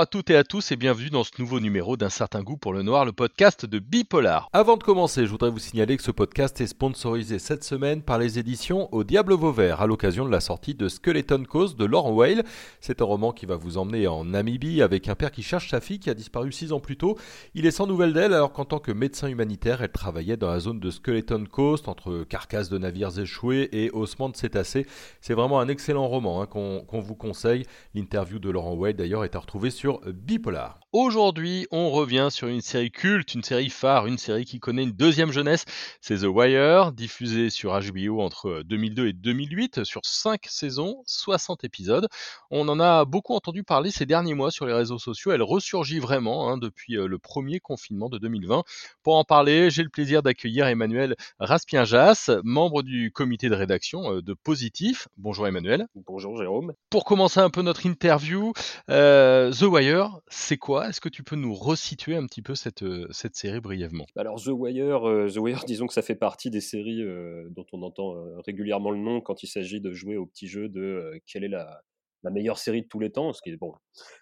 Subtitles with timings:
[0.00, 2.72] À toutes et à tous et bienvenue dans ce nouveau numéro d'un certain goût pour
[2.72, 4.48] le noir, le podcast de Bipolar.
[4.54, 8.16] Avant de commencer, je voudrais vous signaler que ce podcast est sponsorisé cette semaine par
[8.16, 12.12] les éditions Au Diable Vauvert à l'occasion de la sortie de Skeleton Cause de Laurent
[12.12, 12.44] Whale.
[12.80, 15.82] C'est un roman qui va vous emmener en Namibie avec un père qui cherche sa
[15.82, 17.18] fille qui a disparu six ans plus tôt.
[17.52, 20.60] Il est sans nouvelles d'elle alors qu'en tant que médecin humanitaire, elle travaillait dans la
[20.60, 24.86] zone de Skeleton Coast entre carcasses de navires échoués et ossements de cétacés.
[25.20, 27.64] C'est vraiment un excellent roman hein, qu'on vous conseille.
[27.94, 30.80] L'interview de Laurent Whale d'ailleurs est à retrouver sur Bipolar.
[30.92, 34.90] Aujourd'hui, on revient sur une série culte, une série phare, une série qui connaît une
[34.90, 35.64] deuxième jeunesse.
[36.00, 42.08] C'est The Wire, diffusée sur HBO entre 2002 et 2008, sur 5 saisons, 60 épisodes.
[42.50, 45.30] On en a beaucoup entendu parler ces derniers mois sur les réseaux sociaux.
[45.30, 48.64] Elle ressurgit vraiment hein, depuis euh, le premier confinement de 2020.
[49.04, 54.22] Pour en parler, j'ai le plaisir d'accueillir Emmanuel Raspien-Jas, membre du comité de rédaction euh,
[54.22, 55.06] de Positif.
[55.16, 55.86] Bonjour Emmanuel.
[55.94, 56.72] Bonjour Jérôme.
[56.90, 58.52] Pour commencer un peu notre interview,
[58.88, 60.88] euh, The Wire, c'est quoi?
[60.88, 64.04] Est-ce que tu peux nous resituer un petit peu cette, euh, cette série brièvement?
[64.16, 67.64] Alors The Wire, euh, The Wire, disons que ça fait partie des séries euh, dont
[67.72, 71.44] on entend régulièrement le nom quand il s'agit de jouer au petit jeu de quelle
[71.44, 71.82] est la,
[72.24, 73.72] la, meilleure série de tous les temps, ce qui est bon,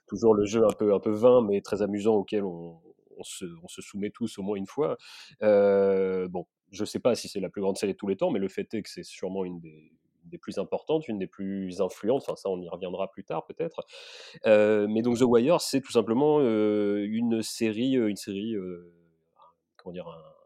[0.06, 2.78] toujours le jeu un peu, un peu vain mais très amusant auquel on,
[3.22, 4.98] se, on se, soumet tous au moins une fois.
[5.40, 8.30] bon, je ne sais pas si c'est la plus grande série de tous les temps,
[8.30, 9.92] mais le fait est que c'est sûrement une des,
[10.28, 12.22] des plus importantes, une des plus influentes.
[12.22, 13.80] Enfin, ça, on y reviendra plus tard peut-être.
[14.46, 18.54] Euh, mais donc The Wire, c'est tout simplement euh, une série, euh, une série,
[19.76, 20.37] comment dire, un,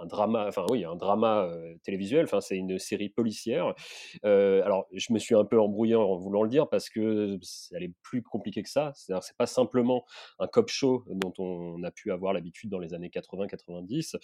[0.00, 1.48] un drama, enfin oui, un drama
[1.82, 2.24] télévisuel.
[2.24, 3.74] Enfin, c'est une série policière.
[4.22, 7.38] Alors, je me suis un peu embrouillé en voulant le dire parce que
[7.72, 8.92] elle est plus compliquée que ça.
[8.94, 10.04] C'est pas simplement
[10.38, 14.16] un cop show dont on a pu avoir l'habitude dans les années 80-90.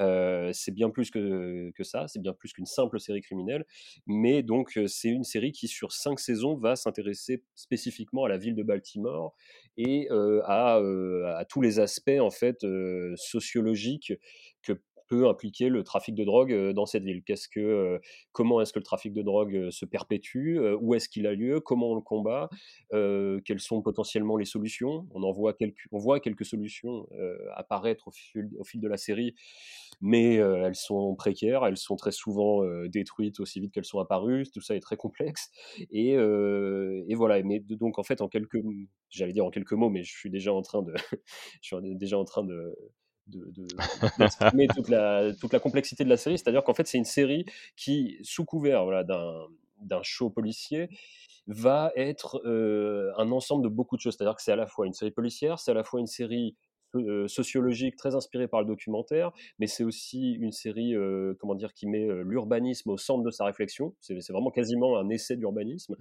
[0.00, 2.06] Euh, c'est bien plus que, que ça.
[2.08, 3.64] C'est bien plus qu'une simple série criminelle.
[4.06, 8.54] Mais donc, c'est une série qui, sur cinq saisons, va s'intéresser spécifiquement à la ville
[8.54, 9.34] de Baltimore
[9.76, 10.08] et
[10.44, 12.64] à, à, tous les aspects en fait
[13.16, 14.12] sociologiques
[14.62, 14.72] que
[15.08, 17.22] peut impliquer le trafic de drogue dans cette ville?
[17.24, 18.00] Qu'est-ce que,
[18.32, 21.60] comment est-ce que le trafic de drogue se perpétue Où est-ce qu'il a lieu?
[21.60, 22.48] Comment on le combat?
[22.90, 25.06] Quelles sont potentiellement les solutions?
[25.12, 27.06] On en voit quelques, on voit quelques solutions
[27.54, 28.12] apparaître au
[28.64, 29.34] fil, de la série,
[30.00, 34.44] mais elles sont précaires, elles sont très souvent détruites aussi vite qu'elles sont apparues.
[34.52, 35.50] Tout ça est très complexe.
[35.90, 37.42] Et, et voilà.
[37.42, 38.58] Mais donc en fait, en quelques,
[39.10, 40.94] j'allais dire en quelques mots, mais je suis déjà en train de,
[41.62, 42.76] je suis déjà en train de
[43.26, 43.52] de,
[44.74, 46.38] toute, la, toute la complexité de la série.
[46.38, 47.44] C'est-à-dire qu'en fait, c'est une série
[47.76, 50.88] qui, sous couvert d'un show policier,
[51.46, 54.16] va être euh, un ensemble de beaucoup de choses.
[54.16, 56.56] C'est-à-dire que c'est à la fois une série policière, c'est à la fois une série
[57.28, 61.86] sociologique très inspiré par le documentaire, mais c'est aussi une série, euh, comment dire, qui
[61.86, 63.94] met euh, l'urbanisme au centre de sa réflexion.
[64.00, 65.96] C'est vraiment quasiment un essai d'urbanisme,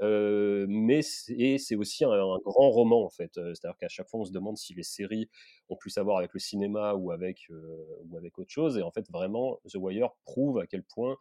[0.00, 3.32] mais c'est aussi un, grand roman en fait.
[3.34, 5.28] C'est-à-dire qu'à chaque fois, on se demande si les séries
[5.68, 8.78] ont plus à voir avec le cinéma ou avec ou avec autre chose.
[8.78, 11.16] Et en fait, vraiment, The Wire prouve à quel point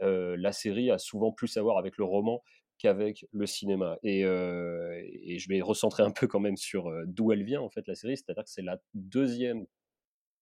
[0.00, 2.42] la série a souvent plus à voir avec le roman
[2.80, 3.98] qu'avec le cinéma.
[4.02, 7.86] Et, et, je vais recentrer un peu quand même sur d'où elle vient, en fait,
[7.86, 8.16] la série.
[8.16, 9.66] C'est-à-dire que c'est la deuxième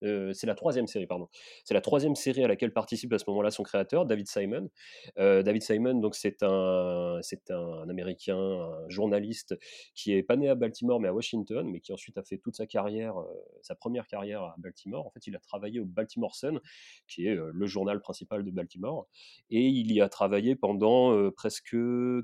[0.01, 1.27] c'est la troisième série, pardon.
[1.63, 4.69] C'est la troisième série à laquelle participe à ce moment-là son créateur, David Simon.
[5.17, 9.57] David Simon, donc c'est un, c'est un Américain, un journaliste
[9.95, 12.55] qui est pas né à Baltimore mais à Washington, mais qui ensuite a fait toute
[12.55, 13.15] sa carrière,
[13.61, 15.05] sa première carrière à Baltimore.
[15.05, 16.59] En fait, il a travaillé au Baltimore Sun,
[17.07, 19.07] qui est le journal principal de Baltimore,
[19.49, 21.75] et il y a travaillé pendant presque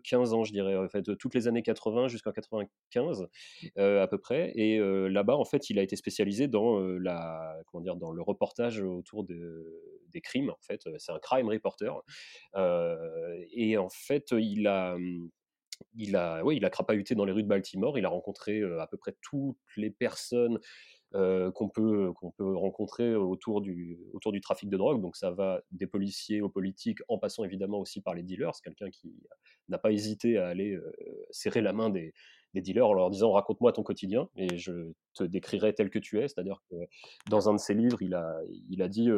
[0.04, 3.28] 15 ans, je dirais, en fait, toutes les années 80 jusqu'en 95
[3.78, 4.52] à peu près.
[4.56, 8.82] Et là-bas, en fait, il a été spécialisé dans la comment dire, dans le reportage
[8.82, 9.66] autour de,
[10.12, 10.50] des crimes.
[10.50, 12.02] En fait, c'est un crime reporter.
[12.56, 14.98] Euh, et en fait, il a
[15.94, 17.98] il a, oui, il a crapahuté dans les rues de Baltimore.
[17.98, 20.60] Il a rencontré à peu près toutes les personnes
[21.12, 25.02] qu'on peut, qu'on peut rencontrer autour du, autour du trafic de drogue.
[25.02, 28.56] Donc ça va des policiers aux politiques, en passant évidemment aussi par les dealers.
[28.56, 29.14] C'est quelqu'un qui
[29.68, 30.78] n'a pas hésité à aller
[31.30, 32.14] serrer la main des,
[32.56, 36.20] des dealers en leur disant raconte-moi ton quotidien et je te décrirai tel que tu
[36.20, 36.28] es.
[36.28, 36.76] C'est-à-dire que
[37.30, 39.10] dans un de ses livres, il a, il a dit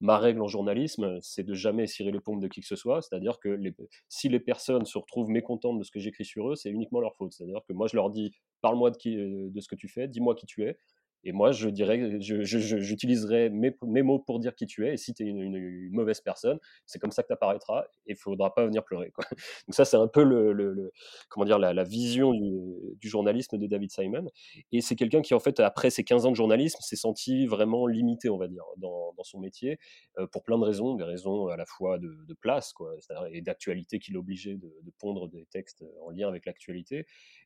[0.00, 3.02] ma règle en journalisme, c'est de jamais cirer les pompes de qui que ce soit.
[3.02, 3.74] C'est-à-dire que les,
[4.08, 7.16] si les personnes se retrouvent mécontentes de ce que j'écris sur eux, c'est uniquement leur
[7.16, 7.32] faute.
[7.32, 10.46] C'est-à-dire que moi, je leur dis parle-moi de, de ce que tu fais, dis-moi qui
[10.46, 10.78] tu es.
[11.24, 14.94] Et moi, je dirais, j'utiliserai mes, mots pour dire qui tu es.
[14.94, 18.16] Et si tu es une, mauvaise personne, c'est comme ça que tu apparaîtras et il
[18.16, 19.12] faudra pas venir pleurer.
[19.66, 20.92] Donc ça, c'est un peu le,
[21.28, 24.26] comment dire, la, vision du, journalisme de David Simon.
[24.72, 27.86] Et c'est quelqu'un qui, en fait, après ses 15 ans de journalisme, s'est senti vraiment
[27.86, 29.78] limité, on va dire, dans, son métier,
[30.18, 32.08] euh, pour plein de raisons, des raisons à la fois de,
[32.40, 32.94] place quoi,
[33.32, 37.04] et d'actualité qui l'obligeait de, de, pondre des textes en lien avec l'actualité,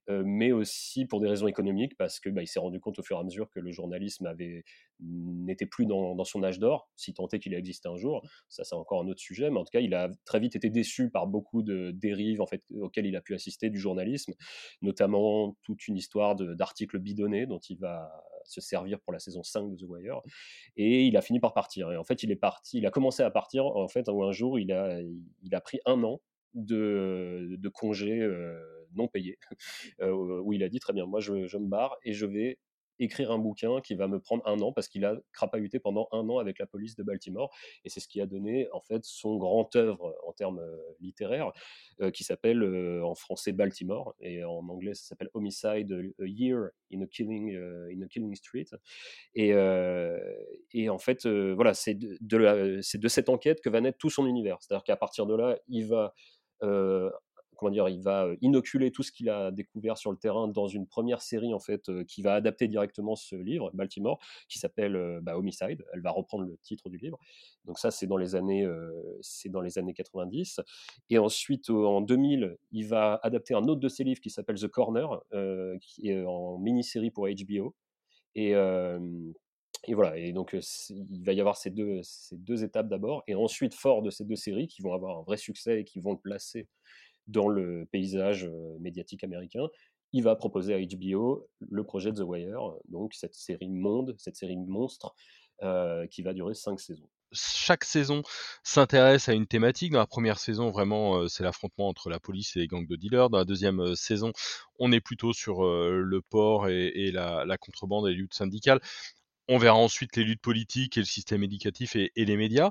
[0.08, 3.16] mais aussi pour des raisons économiques, parce que bah, il s'est rendu compte au fur
[3.16, 4.64] et à mesure que le journalisme avait
[5.00, 8.22] n'était plus dans, son âge d'or, si tant est qu'il a existé un jour.
[8.49, 10.70] Ça, c'est encore un autre sujet, mais en tout cas, il a très vite été
[10.70, 14.32] déçu par beaucoup de dérives en fait auxquelles il a pu assister du journalisme,
[14.81, 18.10] notamment toute une histoire d'articles bidonnés dont il va
[18.44, 20.20] se servir pour la saison 5 de The Wire.
[20.76, 21.90] Et il a fini par partir.
[21.93, 24.32] Et en fait, il est parti, il a commencé à partir en fait où un
[24.32, 25.00] jour il a,
[25.43, 26.20] il a pris un an
[26.55, 28.58] de, congés euh,
[28.94, 29.39] non payés,
[30.00, 32.59] euh, où il a dit très bien, moi je, me barre et je vais
[32.99, 36.29] écrire un bouquin qui va me prendre un an parce qu'il a crapahuté pendant un
[36.29, 37.53] an avec la police de Baltimore
[37.85, 41.53] et c'est ce qui a donné en fait son grand œuvre en termes euh, littéraires
[42.00, 42.62] euh, qui s'appelle
[43.03, 45.91] en français Baltimore et en anglais ça s'appelle Homicide
[46.21, 48.67] a Year in a Killing in a Killing Street.
[49.35, 49.53] Et,
[50.73, 54.27] et en fait voilà c'est de, de, de cette enquête que va naître tout son
[54.27, 54.59] univers.
[54.61, 56.15] C'est-à-dire qu'à partir de là il va
[57.70, 61.23] dire, il va inoculer tout ce qu'il a découvert sur le terrain dans une première
[61.23, 64.19] série en fait qui va adapter directement ce livre, Baltimore,
[64.49, 65.85] qui s'appelle bah, Homicide.
[65.93, 67.19] Elle va reprendre le titre du livre.
[67.64, 68.69] Donc ça, c'est dans les années,
[69.20, 70.61] c'est dans les années 90.
[71.11, 74.69] Et ensuite, en 2000, il va adapter un autre de ses livres qui s'appelle The
[74.69, 75.20] Corner,
[75.81, 77.75] qui est en mini-série pour HBO.
[78.35, 78.55] Et,
[79.85, 80.56] et voilà, et donc
[80.88, 84.25] il va y avoir ces deux, ces deux étapes d'abord, et ensuite, fort de ces
[84.25, 86.69] deux séries qui vont avoir un vrai succès et qui vont le placer
[87.26, 89.69] dans le paysage médiatique américain,
[90.12, 94.56] il va proposer à HBO le projet The Wire, donc cette série monde, cette série
[94.56, 95.14] monstre
[96.10, 98.22] qui va durer cinq saisons chaque saison
[98.62, 99.92] s'intéresse à une thématique.
[99.92, 103.30] Dans la première saison, vraiment, c'est l'affrontement entre la police et les gangs de dealers.
[103.30, 104.32] Dans la deuxième saison,
[104.78, 108.80] on est plutôt sur le port et, la, contrebande et les luttes syndicales.
[109.49, 112.71] On verra ensuite les luttes politiques et le système éducatif et, les médias.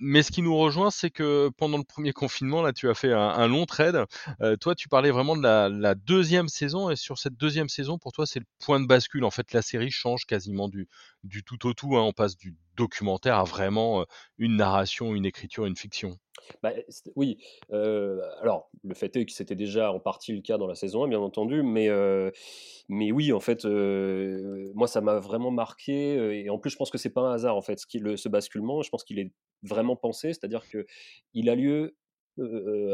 [0.00, 3.12] mais ce qui nous rejoint, c'est que pendant le premier confinement, là, tu as fait
[3.12, 4.04] un, long trade.
[4.60, 8.26] toi, tu parlais vraiment de la, deuxième saison, et sur cette deuxième saison, pour toi,
[8.26, 9.24] c'est le point de bascule.
[9.24, 10.88] En fait, la série change quasiment du,
[11.44, 11.96] tout au tout.
[11.96, 12.02] Hein.
[12.02, 14.04] On passe du documentaire à vraiment
[14.38, 16.18] une narration, une écriture, une fiction.
[16.62, 16.72] Bah,
[17.16, 17.38] oui,
[17.70, 21.08] alors le fait est que c'était déjà en partie le cas dans la saison 1,
[21.08, 21.88] bien entendu, mais,
[22.88, 26.98] mais oui, en fait, moi ça m'a vraiment marqué, et en plus je pense que
[26.98, 29.32] c'est pas un hasard en fait, ce basculement, je pense qu'il est
[29.62, 31.96] vraiment pensé, c'est-à-dire qu'il a lieu,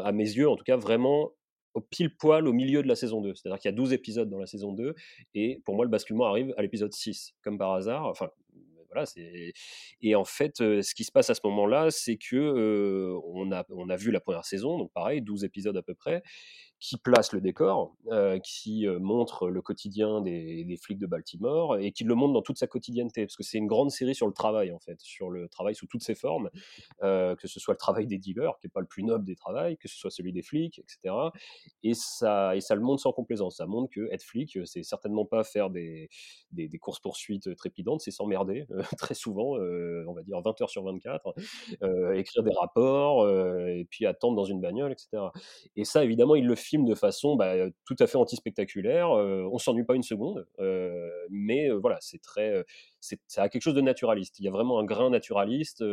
[0.02, 1.32] à mes yeux en tout cas, vraiment
[1.74, 3.34] au pile poil au milieu de la saison 2.
[3.34, 4.94] C'est-à-dire qu'il y a 12 épisodes dans la saison 2,
[5.34, 8.30] et pour moi le basculement arrive à l'épisode 6, comme par hasard, enfin
[10.00, 13.96] et en fait, ce qui se passe à ce moment-là, c'est que on, a, a
[13.96, 16.22] vu la première saison, donc pareil, 12 épisodes à peu près,
[16.84, 21.92] qui place le décor, euh, qui montre le quotidien des, des, flics de Baltimore et
[21.92, 24.34] qui le montre dans toute sa quotidienneté, parce que c'est une grande série sur le
[24.34, 26.50] travail, en fait, sur le travail sous toutes ses formes,
[27.02, 29.34] euh, que ce soit le travail des dealers, qui n'est pas le plus noble des
[29.34, 31.14] travails, que ce soit celui des flics, etc.
[31.82, 33.56] Et ça, et ça le montre sans complaisance.
[33.56, 36.10] Ça montre que être flic, c'est certainement pas faire des,
[36.52, 38.66] des, des courses-poursuites trépidantes, c'est s'emmerder,
[38.98, 41.34] très souvent, on va dire 20 heures sur 24,
[42.14, 43.26] écrire des rapports,
[43.70, 45.22] et puis attendre dans une bagnole, etc.
[45.76, 47.54] Et ça, évidemment, il le filme de façon bah,
[47.84, 49.10] tout à fait anti-spectaculaire.
[49.10, 50.46] on s'ennuie pas une seconde,
[51.30, 52.64] mais voilà, c'est très,
[53.26, 54.38] ça a quelque chose de naturaliste.
[54.38, 55.84] Il y a vraiment un grain naturaliste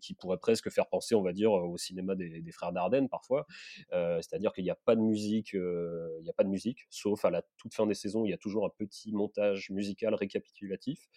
[0.00, 3.46] qui pourrait presque faire penser, on va dire, au cinéma des, frères Dardenne parfois.
[3.90, 7.30] C'est-à-dire qu'il n'y a pas de musique, il n'y a pas de musique, sauf à
[7.30, 11.08] la toute fin des saisons, il y a toujours un petit montage musical récapitulatif,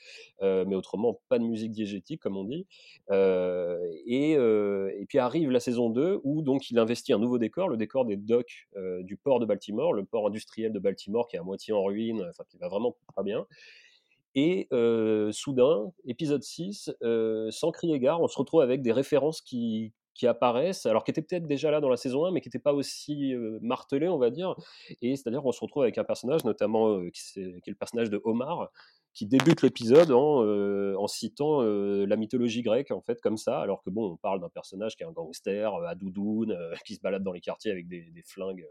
[0.41, 2.67] mais autrement pas de musique diégétique comme on dit.
[3.11, 7.77] Et, et, puis arrive la saison 2 où donc il investit un nouveau décor, le
[7.77, 8.67] décor des docks
[9.01, 12.25] du port de Baltimore, le port industriel de Baltimore qui est à moitié en ruine,
[12.29, 13.45] enfin qui va vraiment pas bien.
[14.35, 14.67] Et
[15.31, 16.91] soudain, épisode 6,
[17.49, 21.21] sans crier gare, on se retrouve avec des références qui, qui apparaissent, alors qui étaient
[21.21, 24.29] peut-être déjà là dans la saison 1, mais qui n'étaient pas aussi martelées, on va
[24.29, 24.55] dire.
[25.01, 28.09] Et c'est-à-dire qu'on se retrouve avec un personnage, notamment qui, est, qui, est, le personnage
[28.09, 28.71] de Omar,
[29.15, 33.81] qui débute l'épisode en, euh, citant euh, la mythologie grecque, en fait, comme ça, alors
[33.81, 36.99] que bon, on parle d'un personnage qui est un gangster, euh, à doudoune, qui se
[36.99, 38.65] balade dans les quartiers avec des, flingues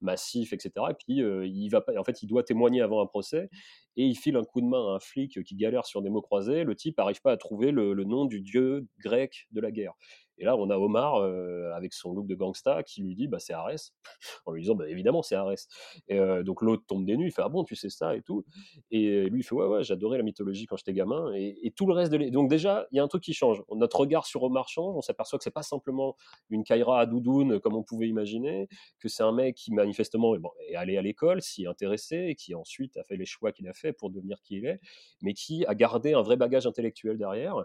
[0.00, 0.70] massifs, etc.
[0.90, 3.50] Et puis, il va pas, en fait, il doit témoigner avant un procès,
[3.96, 6.22] et il file un coup de main à un flic qui galère sur des mots
[6.22, 6.62] croisés.
[6.62, 9.94] Le type n'arrive pas à trouver le nom du dieu grec de la guerre.
[10.40, 13.38] Et là, on a Omar euh, avec son look de gangsta qui lui dit bah,
[13.38, 13.92] c'est Arès,
[14.46, 15.68] en lui disant bah, évidemment c'est Arès.
[16.08, 18.22] Et euh, donc l'autre tombe des nues, il fait ah bon, tu sais ça et
[18.22, 18.44] tout.
[18.90, 21.32] Et lui, il fait ouais, ouais, j'adorais la mythologie quand j'étais gamin.
[21.34, 22.30] Et, tout le reste de.
[22.30, 23.62] Donc déjà, il y a un truc qui change.
[23.74, 26.16] Notre regard sur Omar change, on s'aperçoit que c'est pas simplement
[26.48, 28.68] une Kaira à doudoune comme on pouvait imaginer,
[28.98, 32.54] que c'est un mec qui manifestement bon, est allé à l'école, s'y intéressé, et qui
[32.54, 34.80] ensuite a fait les choix qu'il a fait pour devenir qui il est,
[35.22, 37.64] mais qui a gardé un vrai bagage intellectuel derrière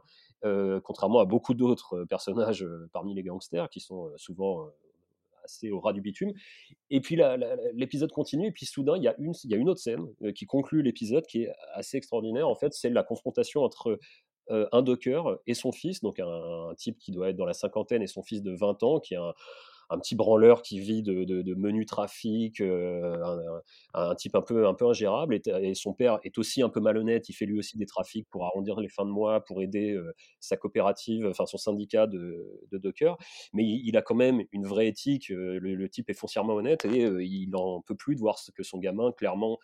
[0.83, 4.69] contrairement à beaucoup d'autres personnages parmi les gangsters qui sont souvent
[5.43, 6.33] assez au ras du bitume.
[6.89, 7.19] Et puis
[7.73, 10.45] l'épisode continue, et puis soudain, il y, a une, y a une autre scène qui
[10.45, 12.47] conclut l'épisode qui est assez extraordinaire.
[12.49, 13.99] En fait, c'est la confrontation entre
[14.49, 18.03] un docker et son fils, donc un, un, type qui doit être dans la cinquantaine
[18.03, 19.33] et son fils de 20 ans, qui est un,
[19.89, 23.15] un petit branleur qui vit de, de, menu trafic, euh,
[23.93, 25.35] un, type un peu, ingérable.
[25.35, 27.29] Et, son père est aussi un peu malhonnête.
[27.29, 30.13] Il fait lui aussi des trafics pour arrondir les fins de mois, pour aider euh,
[30.39, 32.93] sa coopérative, enfin son syndicat de, de.
[33.53, 35.31] Mais il, a quand même une vraie éthique.
[35.31, 38.79] Euh, le, type est foncièrement honnête et il n'en peut plus de voir que son
[38.79, 39.59] gamin, clairement,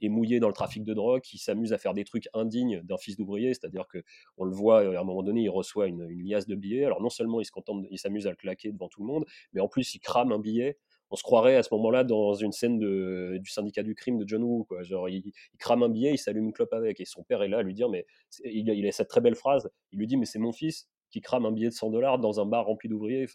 [0.00, 2.96] est mouillé dans le trafic de drogue, qui s'amuse à faire des trucs indignes d'un
[2.96, 4.02] fils d'ouvrier, c'est-à-dire que
[4.36, 6.84] on le voit à un moment donné, il reçoit une, liasse de billets.
[6.84, 9.24] Alors non seulement il se contente, il s'amuse à le claquer devant tout le monde,
[9.52, 10.78] mais en plus il crame un billet.
[11.12, 14.28] On se croirait à ce moment-là dans une scène de, du syndicat du crime de
[14.28, 14.82] John Woo, quoi.
[14.84, 17.58] Genre il, crame un billet, il s'allume une clope avec, et son père est là
[17.58, 18.06] à lui dire, mais
[18.44, 19.68] il, a cette très belle phrase.
[19.90, 22.40] Il lui dit, mais c'est mon fils qui crame un billet de 100 dollars dans
[22.40, 23.26] un bar rempli d'ouvriers.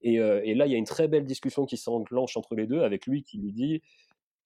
[0.00, 2.66] Et, euh, et, là, il y a une très belle discussion qui s'enclenche entre les
[2.66, 3.82] deux, avec lui qui lui dit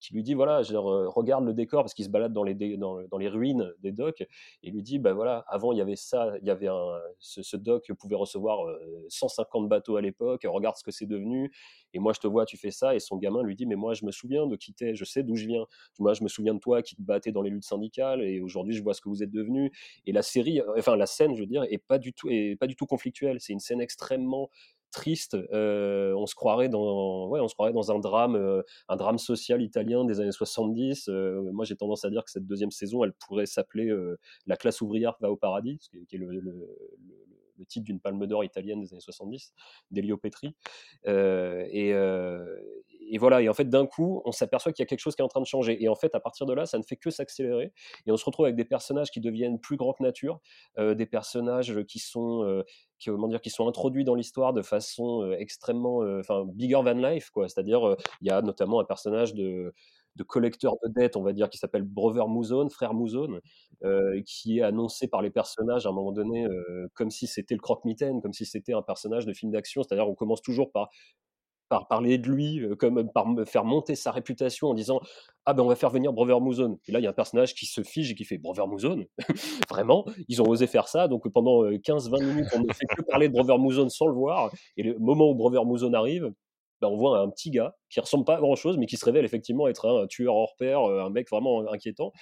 [0.03, 3.19] qui lui dit voilà, euh, regarde le décor parce qu'il se balade dans les, dans,
[3.19, 4.27] les ruines des docks
[4.63, 6.69] et lui dit bah voilà, avant il y avait ça, il y avait
[7.21, 8.67] ce, ce dock pouvait recevoir
[9.09, 11.53] 150 euh, bateaux à l'époque, regarde ce que c'est devenu
[11.95, 13.95] et moi je te vois, tu fais ça et son gamin lui dit mais moi
[13.95, 15.65] je me souviens de quitter, je sais d'où je viens,
[16.01, 18.75] moi je me souviens de toi qui te battais dans les luttes syndicales et aujourd'hui
[18.75, 19.71] je vois ce que vous êtes devenu.
[20.05, 22.57] Et la série, euh, enfin la scène je veux dire est pas du tout, est
[22.57, 24.51] pas du tout conflictuelle, c'est une scène extrêmement
[24.93, 25.37] triste.
[25.53, 29.19] Euh, on se croirait dans, ouais, on se croirait dans un drame, euh, un drame
[29.19, 31.09] social italien des années 70.
[31.09, 33.93] Euh, moi, j'ai tendance à dire que cette deuxième saison, elle pourrait s'appeler
[34.47, 38.81] La classe ouvrière va au paradis, qui est, le, le titre d'une palme d'or italienne
[38.81, 39.53] des années 70,
[39.91, 40.55] d'Elio Petri.
[41.07, 41.93] Et,
[43.13, 45.23] et, voilà, et en fait, d'un coup, on s'aperçoit qu'il y a quelque chose qui
[45.23, 45.83] est en train de changer.
[45.83, 47.73] Et en fait, à partir de là, ça ne fait que s'accélérer.
[48.07, 50.41] Et on se retrouve avec des personnages qui deviennent plus grands que nature,
[50.79, 52.63] euh, des personnages qui sont,
[52.99, 57.31] qui, comment dire, qui sont introduits dans l'histoire de façon extrêmement, enfin, bigger than life,
[57.31, 57.49] quoi.
[57.49, 59.73] C'est-à-dire, il y a notamment un personnage de
[60.17, 63.41] de collecteur de dettes, on va dire, qui s'appelle Brother Mouzone, frère Mouzone,
[63.85, 67.55] euh, qui est annoncé par les personnages à un moment donné euh, comme si c'était
[67.55, 69.83] le croque-mitaine, comme si c'était un personnage de film d'action.
[69.83, 70.91] C'est-à-dire, on commence toujours par
[71.73, 75.01] par parler de lui, comme par faire monter sa réputation en disant
[75.47, 76.77] ah ben on va faire venir Mouzone.
[76.87, 79.07] Et là il y a un personnage qui se fige et qui fait Mouzone.
[79.71, 81.09] Vraiment, ils ont osé faire ça?
[81.09, 84.51] Donc pendant 15-20 minutes on ne fait que parler de Mouzone sans le voir.
[84.77, 86.31] Et le moment où Mouzone arrive,
[86.83, 89.07] bah, on voit un petit gars qui ressemble pas à grand chose, mais qui se
[89.07, 92.13] révèle effectivement être un, tueur hors pair, un mec vraiment inquiétant.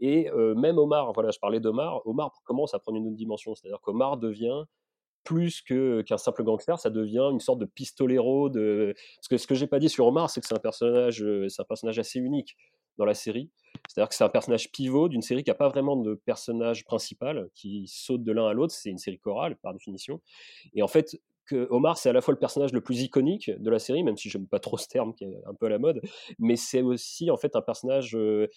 [0.00, 3.80] Et même Omar, voilà, je parlais d'Omar, Omar commence à prendre une autre dimension, c'est-à-dire
[3.80, 4.64] qu'Omar devient
[5.28, 8.48] plus qu'un simple gangster, ça devient une sorte de pistolero.
[8.48, 8.94] De...
[9.16, 11.48] Parce que ce que j'ai pas dit sur Omar, c'est que c'est un personnage, euh,
[11.58, 12.56] un personnage assez unique
[12.96, 13.50] dans la série.
[13.86, 17.50] C'est-à-dire que c'est un personnage pivot d'une série qui n'a pas vraiment de personnage principal,
[17.54, 18.72] qui saute de l'un à l'autre.
[18.72, 20.22] C'est une série chorale, par définition.
[20.72, 21.20] Et en fait,
[21.52, 24.30] Omar, c'est à la fois le personnage le plus iconique de la série, même si
[24.30, 26.00] j'aime pas trop ce terme qui est un peu à la mode,
[26.38, 28.48] mais c'est aussi en fait un personnage, euh,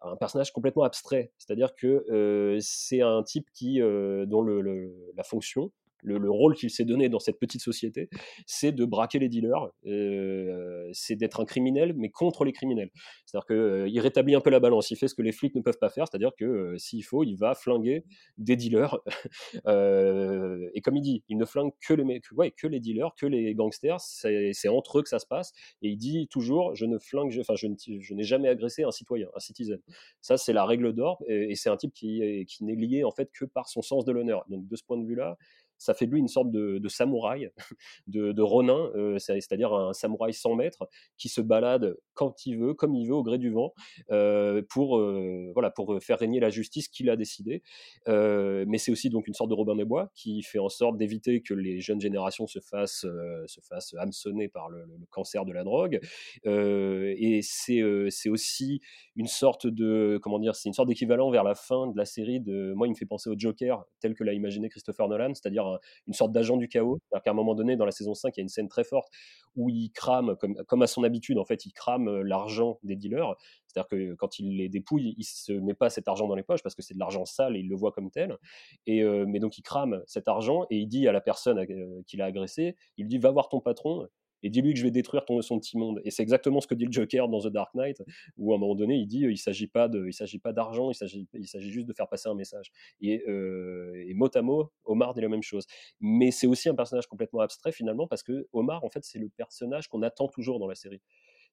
[0.00, 1.32] un personnage complètement abstrait.
[1.36, 5.70] C'est-à-dire que euh, c'est un type qui, euh, dont la fonction,
[6.04, 8.08] le, rôle qu'il s'est donné dans cette petite société,
[8.46, 12.90] c'est de braquer les dealers, euh, c'est d'être un criminel, mais contre les criminels.
[13.26, 15.60] C'est-à-dire qu'il euh, rétablit un peu la balance, il fait ce que les flics ne
[15.60, 18.04] peuvent pas faire, c'est-à-dire que euh, s'il faut, il va flinguer
[18.38, 18.98] des dealers.
[20.74, 24.98] et comme il dit, il ne flingue que les, dealers, que les gangsters, c'est entre
[24.98, 25.52] eux que ça se passe.
[25.82, 27.66] Et il dit toujours, je ne flingue, enfin, je,
[28.14, 29.78] n'ai jamais agressé un citoyen, un citizen.
[30.20, 33.10] Ça, c'est la règle d'or, et, et c'est un type qui, qui n'est lié en
[33.10, 34.44] fait que par son sens de l'honneur.
[34.48, 35.36] Donc de ce point de vue-là,
[35.84, 37.50] ça fait de lui une sorte de, samouraï,
[38.06, 40.88] de, ronin, euh, c'est-à-dire un samouraï sans maître
[41.18, 43.74] qui se balade quand il veut, comme il veut, au gré du vent,
[44.10, 47.62] euh, pour, euh, voilà, pour faire régner la justice qu'il a décidé.
[48.06, 51.42] mais c'est aussi donc une sorte de Robin des Bois qui fait en sorte d'éviter
[51.42, 53.06] que les jeunes générations se fassent,
[53.46, 56.00] se fassent hameçonner par le, cancer de la drogue.
[56.44, 58.80] et c'est aussi
[59.16, 62.40] une sorte de, comment dire, c'est une sorte d'équivalent vers la fin de la série
[62.40, 65.73] de, moi il me fait penser au Joker tel que l'a imaginé Christopher Nolan, c'est-à-dire
[66.06, 66.98] une sorte d'agent du chaos.
[67.02, 68.84] C'est-à-dire qu'à un moment donné, dans la saison 5, il y a une scène très
[68.84, 69.08] forte
[69.56, 72.96] où il crame, comme, comme à son habitude, en fait, il crame euh, l'argent des
[72.96, 73.36] dealers.
[73.66, 76.62] C'est-à-dire que quand il les dépouille, il se met pas cet argent dans les poches
[76.62, 78.38] parce que c'est de l'argent sale et il le voit comme tel.
[78.86, 82.02] Et, euh, mais donc il crame cet argent et il dit à la personne euh,
[82.06, 84.08] qui l'a agressé, il lui dit va voir ton patron
[84.44, 86.00] et dis-lui que je vais détruire ton, son petit monde.
[86.04, 88.02] Et c'est exactement ce que dit le Joker dans The Dark Knight,
[88.36, 90.90] où à un moment donné, il dit il s'agit pas de, il s'agit pas d'argent,
[90.90, 92.70] il s'agit, il s'agit juste de faire passer un message.
[93.00, 95.66] Et, euh, et mot à mot, Omar dit la même chose.
[96.00, 99.30] Mais c'est aussi un personnage complètement abstrait finalement, parce que Omar, en fait, c'est le
[99.30, 101.00] personnage qu'on attend toujours dans la série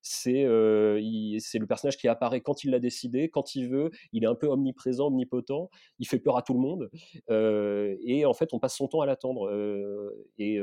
[0.02, 1.00] c'est euh,
[1.40, 3.92] c'est le personnage qui apparaît quand il l'a décidé, quand il veut.
[4.14, 5.70] Il est un peu omniprésent, omnipotent.
[6.00, 6.90] Il fait peur à tout le monde.
[7.30, 9.48] Euh, et en fait, on passe son temps à l'attendre.
[9.50, 10.60] Euh, et,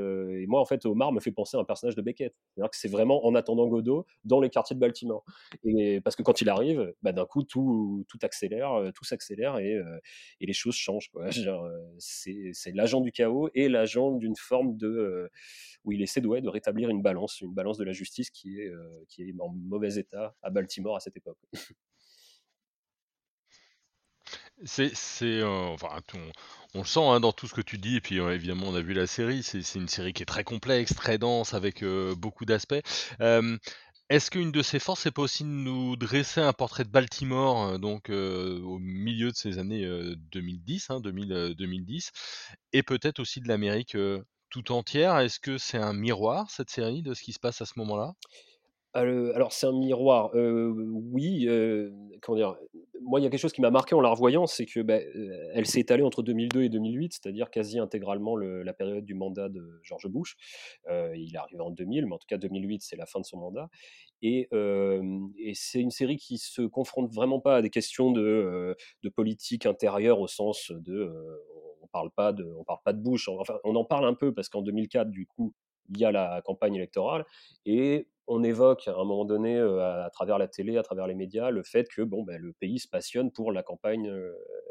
[0.47, 2.35] moi, en fait, Omar me fait penser à un personnage de Beckett.
[2.55, 5.25] C'est-à-dire que c'est vraiment en attendant Godot dans les quartiers de Baltimore.
[5.65, 9.79] Et parce que quand il arrive, bah, d'un coup, tout, accélère, tout s'accélère et,
[10.41, 11.11] les choses changent.
[11.99, 15.31] C'est l'agent du chaos et l'agent d'une forme de
[15.85, 18.73] où il essaie de, de rétablir une balance, une balance de la justice qui est
[19.41, 21.39] en mauvais état à Baltimore à cette époque.
[24.65, 25.89] C'est, c'est, enfin,
[26.75, 28.81] on, le sent hein, dans tout ce que tu dis, et puis évidemment on a
[28.81, 31.85] vu la série, c'est, une série qui est très complexe, très dense, avec
[32.17, 32.83] beaucoup d'aspects.
[34.11, 37.79] est-ce qu'une de ses forces, c'est pas aussi de nous dresser un portrait de Baltimore,
[37.79, 39.87] donc au milieu de ces années
[40.33, 43.97] 2010, 2010, hein, et peut-être aussi de l'Amérique
[44.51, 45.19] tout entière?
[45.19, 48.13] Est-ce que c'est un miroir, cette série, de ce qui se passe à ce moment-là?
[49.01, 51.49] Alors c'est un miroir, oui,
[52.23, 52.57] comment dire?
[53.01, 54.99] Moi, il y a quelque chose qui m'a marqué en la revoyant, c'est que, bah,
[55.55, 59.81] elle s'est étalée entre 2002 et 2008, c'est-à-dire quasi intégralement la période du mandat de
[59.83, 60.37] George Bush.
[60.89, 63.39] il est arrivé en 2000, mais en tout cas 2008, c'est la fin de son
[63.39, 63.71] mandat
[64.23, 64.49] et
[65.55, 70.21] c'est une série qui se confronte vraiment pas à des questions de, de politique intérieure
[70.21, 71.13] au sens de,
[71.83, 75.11] on parle parle pas de Bush, enfin, on en parle un peu parce qu'en 2004,
[75.11, 75.55] du coup,
[75.91, 77.25] il y a la campagne électorale
[77.65, 81.51] et on évoque à un moment donné, à, travers la télé, à travers les médias,
[81.51, 84.13] le fait que bon, ben, le pays se passionne pour la campagne,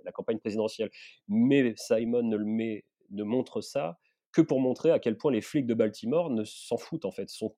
[0.05, 0.89] la campagne présidentielle.
[1.27, 3.97] Mais Simon ne, le met, montre ça
[4.31, 7.29] que pour montrer à quel point les flics de Baltimore ne s'en foutent en fait.
[7.29, 7.55] Sont,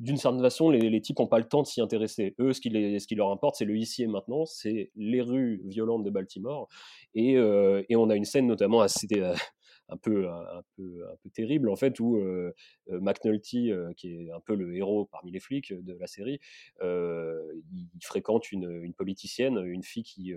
[0.00, 2.34] d'une certaine façon, les, types n'ont pas le temps de s'y intéresser.
[2.40, 5.62] Eux, ce qui, ce qui, leur importe, c'est le ici et maintenant, c'est les rues
[5.66, 6.68] violentes de Baltimore.
[7.14, 9.06] Et, et, on a une scène notamment assez,
[9.90, 12.22] un peu, un, peu, un peu terrible, en fait, où
[12.88, 16.40] McNulty, qui est un peu le héros parmi les flics de la série,
[16.80, 20.32] il, fréquente une, une, politicienne, une fille qui,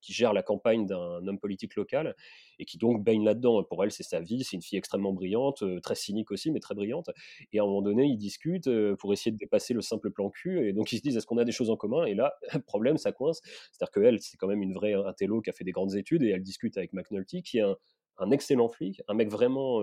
[0.00, 2.14] qui gère la campagne d'un homme politique local
[2.58, 3.62] et qui donc baigne là-dedans.
[3.64, 6.74] Pour elle, c'est sa vie, c'est une fille extrêmement brillante, très cynique aussi, mais très
[6.74, 7.10] brillante.
[7.52, 10.68] Et à un moment donné, ils discutent pour essayer de dépasser le simple plan cul,
[10.68, 12.04] et donc ils se disent est-ce qu'on a des choses en commun?
[12.04, 12.34] Et là,
[12.66, 13.40] problème, ça coince.
[13.72, 16.30] C'est-à-dire qu'elle, c'est quand même une vraie intello qui a fait des grandes études, et
[16.30, 17.76] elle discute avec McNulty, qui est un,
[18.18, 19.82] un excellent flic, un mec vraiment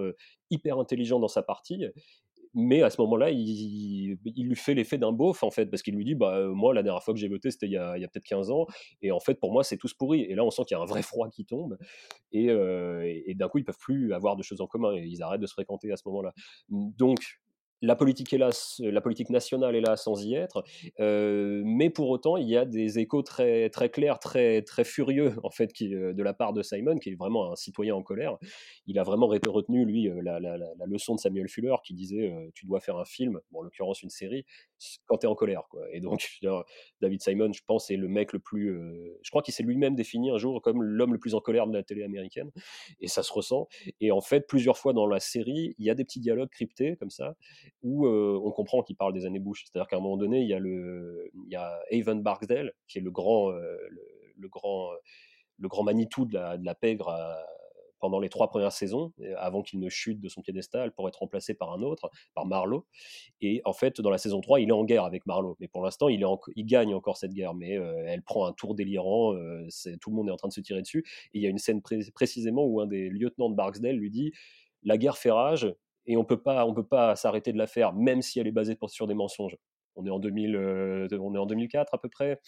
[0.50, 1.86] hyper intelligent dans sa partie.
[2.58, 6.06] Mais à ce moment-là, il, lui fait l'effet d'un beauf, en fait, parce qu'il lui
[6.06, 8.50] dit bah, Moi, la dernière fois que j'ai voté, c'était il y a, peut-être 15
[8.50, 8.65] ans,
[9.02, 10.21] et en fait, pour moi, c'est tous pourri.
[10.21, 11.78] Et là, on sent qu'il y a un vrai froid qui tombe,
[12.32, 15.41] et, et d'un coup, ils peuvent plus avoir de choses en commun, et ils arrêtent
[15.41, 16.34] de se fréquenter à ce moment-là.
[16.69, 17.19] Donc,
[17.86, 20.63] la politique la politique nationale est là sans y être,
[21.00, 25.36] euh, mais pour autant il y a des échos très très clairs, très très furieux
[25.43, 28.38] en fait euh, de la part de Simon, qui est vraiment un citoyen en colère.
[28.88, 30.39] Il a vraiment retenu lui euh, la,
[30.86, 34.45] leçon de Samuel Fuller qui disait tu dois faire un film, en l'occurrence une série,
[35.06, 35.82] quand tu es en colère quoi.
[35.92, 36.28] Et donc
[37.02, 38.78] David Simon, je pense, est le mec le plus,
[39.22, 41.74] je crois qu'il s'est lui-même défini un jour comme l'homme le plus en colère de
[41.74, 42.52] la télé américaine,
[43.00, 43.68] et ça se ressent.
[44.02, 46.96] Et en fait plusieurs fois dans la série, il y a des petits dialogues cryptés
[46.98, 47.36] comme ça
[47.82, 49.66] où on comprend qu'il parle des années Bush.
[49.66, 53.00] C'est-à-dire qu'à un moment donné, il y a, le, il y a Haven Barksdale, qui
[53.00, 54.90] est le grand, le, grand,
[55.58, 57.10] le grand Manitou de la, de la pègre
[58.00, 61.54] pendant les trois premières saisons, avant qu'il ne chute de son piédestal pour être remplacé
[61.54, 62.86] par un autre, par Marlowe.
[63.42, 65.56] Et en fait, dans la saison 3, il est en guerre avec Marlowe.
[65.60, 66.26] Mais pour l'instant, il,
[66.66, 67.54] gagne encore cette guerre.
[67.54, 69.34] Mais elle prend un tour délirant,
[70.02, 71.06] tout le monde est en train de se tirer dessus.
[71.34, 74.34] Et il y a une scène précisément où un des lieutenants de Barksdale lui dit
[74.84, 75.74] La guerre fait rage,
[76.06, 79.08] et on on peut pas s'arrêter de la faire, même si elle est basée sur
[79.08, 79.58] des mensonges.
[79.96, 82.40] On est en 2000, euh, on est en 2004 à peu près.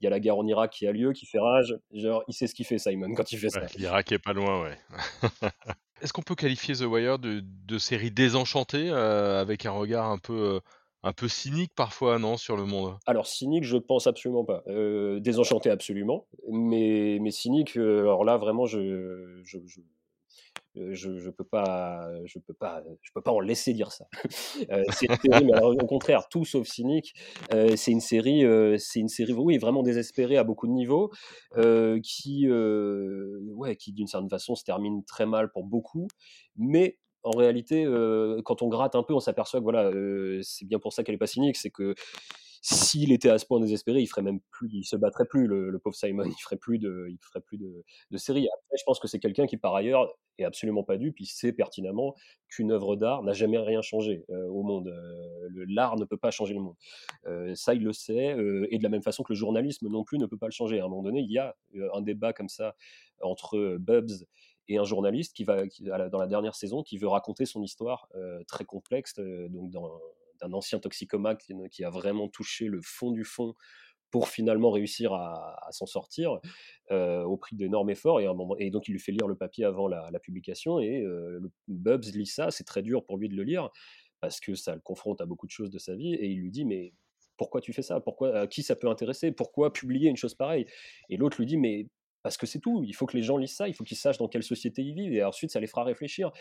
[0.00, 1.76] Il y a la guerre en Irak qui a lieu, qui fait rage.
[1.92, 3.62] Genre, il sait ce qu'il fait, Simon, quand il fait ça.
[3.76, 4.76] L'Irak est pas loin, ouais.
[6.02, 10.56] Est-ce qu'on peut qualifier The Wire de, série désenchantée, euh, avec un regard un peu,
[10.56, 10.60] euh,
[11.02, 12.96] un peu cynique parfois, non, sur le monde?
[13.06, 14.62] Alors cynique, je pense absolument pas.
[15.20, 16.26] désenchanté, absolument.
[16.50, 19.80] Mais, mais cynique, alors là, vraiment, je, je je
[21.30, 24.06] peux pas, je peux pas, je peux pas en laisser dire ça.
[24.90, 27.14] c'est une mais au contraire, tout sauf cynique.
[27.50, 28.44] c'est une série,
[28.78, 31.10] c'est une série, vraiment désespérée à beaucoup de niveaux,
[32.02, 36.06] qui, ouais, qui d'une certaine façon se termine très mal pour beaucoup,
[36.56, 37.84] mais en réalité,
[38.44, 39.90] quand on gratte un peu, on s'aperçoit que voilà,
[40.42, 41.94] c'est bien pour ça qu'elle est pas cynique, c'est que
[42.68, 45.78] s'il était à ce point désespéré, il ferait même plus, il se battrait plus, le,
[45.78, 48.48] pauvre Simon, il ferait plus de, il ferait plus de, de série.
[48.76, 52.16] Je pense que c'est quelqu'un qui, par ailleurs, est absolument pas dupe, il sait pertinemment
[52.48, 54.88] qu'une œuvre d'art n'a jamais rien changé euh, au monde.
[54.88, 56.74] Euh, l'art ne peut pas changer le monde.
[57.26, 58.36] Euh, ça, il le sait,
[58.70, 60.80] et de la même façon que le journalisme non plus ne peut pas le changer.
[60.80, 61.54] À un moment donné, il y a
[61.94, 62.74] un débat comme ça
[63.20, 64.10] entre Bubs
[64.66, 65.66] et un journaliste qui va,
[66.10, 68.08] dans la dernière saison, qui veut raconter son histoire
[68.48, 70.00] très complexe, donc dans
[70.40, 71.36] d'un ancien toxicomane
[71.70, 73.54] qui, a vraiment touché le fond du fond
[74.10, 76.38] pour finalement réussir à, s'en sortir
[76.90, 78.20] au prix d'énormes efforts.
[78.20, 80.78] Et, donc, il lui fait lire le papier avant la, publication.
[80.80, 83.70] Et le, Bubs lit ça, c'est très dur pour lui de le lire
[84.20, 86.14] parce que ça le confronte à beaucoup de choses de sa vie.
[86.14, 86.92] Et il lui dit Mais
[87.36, 88.00] pourquoi tu fais ça?
[88.00, 89.32] Pourquoi à qui ça peut intéresser?
[89.32, 90.66] Pourquoi publier une chose pareille?
[91.08, 91.88] Et l'autre lui dit Mais
[92.26, 92.82] parce que c'est tout.
[92.82, 94.94] Il faut que les gens lisent ça, il faut qu'ils sachent dans quelle société ils
[94.94, 96.32] vivent, et ensuite ça les fera réfléchir.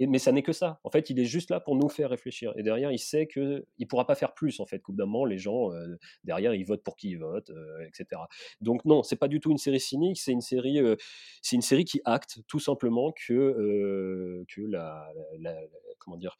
[0.00, 0.80] Mais ça n'est que ça.
[0.84, 2.54] En fait, il est juste là pour nous faire réfléchir.
[2.56, 4.58] Et derrière, il sait qu'il ne pourra pas faire plus.
[4.58, 7.50] En fait, bout d'un moment, les gens euh, derrière, ils votent pour qui ils votent,
[7.50, 8.22] euh, etc.
[8.62, 10.18] Donc non, c'est pas du tout une série cynique.
[10.18, 10.96] C'est une série, euh,
[11.52, 15.12] une série qui acte tout simplement que que la,
[15.98, 16.38] comment dire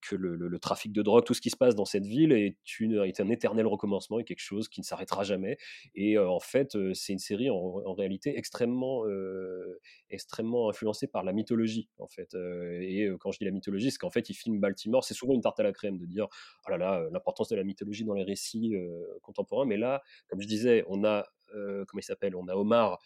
[0.00, 3.02] que le, trafic de drogue, tout ce qui se passe dans cette ville est, une,
[3.04, 5.58] est un éternel recommencement et quelque chose qui ne s'arrêtera jamais.
[5.94, 11.24] Et euh, en fait, euh, c'est une série en, réalité extrêmement, euh, extrêmement influencée par
[11.24, 11.88] la mythologie.
[11.98, 12.34] En fait.
[12.34, 15.04] et quand je dis la mythologie, c'est qu'en fait, il filme Baltimore.
[15.04, 16.28] C'est souvent une tarte à la crème de dire
[16.66, 18.74] oh là là, l'importance de la mythologie dans les récits
[19.22, 19.66] contemporains.
[19.66, 22.34] Mais là, comme je disais, on a, comment il s'appelle?
[22.36, 22.98] On a Omar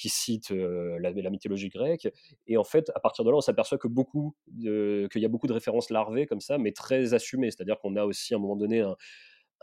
[0.00, 2.08] qui cite la, mythologie grecque.
[2.46, 5.46] Et en fait, à partir de là, on s'aperçoit que beaucoup, qu'il y a beaucoup
[5.46, 7.50] de références larvées comme ça, mais très assumées.
[7.50, 8.82] C'est-à-dire qu'on a aussi à un moment donné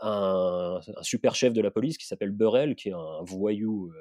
[0.00, 3.92] un, super chef de la police qui s'appelle Burrell, qui est un voyou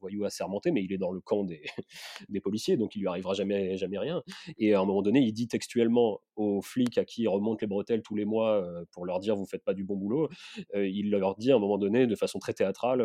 [0.00, 1.62] voyou assermenté, mais il est dans le camp des,
[2.28, 4.22] des policiers, donc il lui arrivera jamais, jamais rien.
[4.58, 7.66] Et à un moment donné, il dit textuellement aux flics à qui il remonte les
[7.66, 10.28] bretelles tous les mois pour leur dire vous faites pas du bon boulot,
[10.74, 13.02] il leur dit à un moment donné, de façon très théâtrale,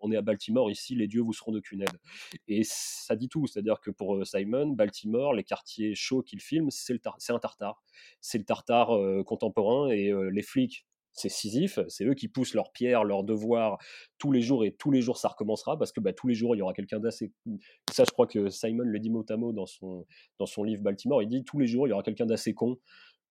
[0.00, 1.98] on est à Baltimore, ici les dieux vous seront d'aucune aide.
[2.48, 6.98] Et ça dit tout, c'est-à-dire que pour Simon, Baltimore, les quartiers chauds qu'il filme, c'est
[7.30, 7.82] un tartare.
[8.20, 13.04] C'est le tartare contemporain et les flics c'est Sisyphe, c'est eux qui poussent leurs pierres,
[13.04, 13.78] leurs devoirs
[14.18, 16.54] tous les jours et tous les jours ça recommencera parce que bah, tous les jours
[16.54, 17.32] il y aura quelqu'un d'assez.
[17.90, 20.06] Ça, je crois que Simon le dit mot à mot dans son,
[20.38, 21.22] dans son livre Baltimore.
[21.22, 22.78] Il dit tous les jours il y aura quelqu'un d'assez con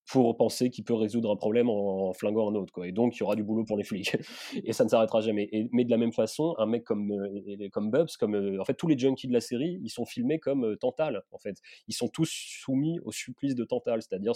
[0.10, 2.74] pour penser qu'il peut résoudre un problème en, flinguant un autre.
[2.74, 2.88] Quoi.
[2.88, 4.18] Et donc, il y aura du boulot pour les flics.
[4.64, 5.48] et ça ne s'arrêtera jamais.
[5.52, 8.66] Et, mais de la même façon, un mec comme, euh, comme Bubs, comme, euh, en
[8.66, 11.58] fait, tous les junkies de la série, ils sont filmés comme euh, Tantal, en fait.
[11.88, 14.34] Ils sont tous soumis au supplice de Tantal, c'est-à-dire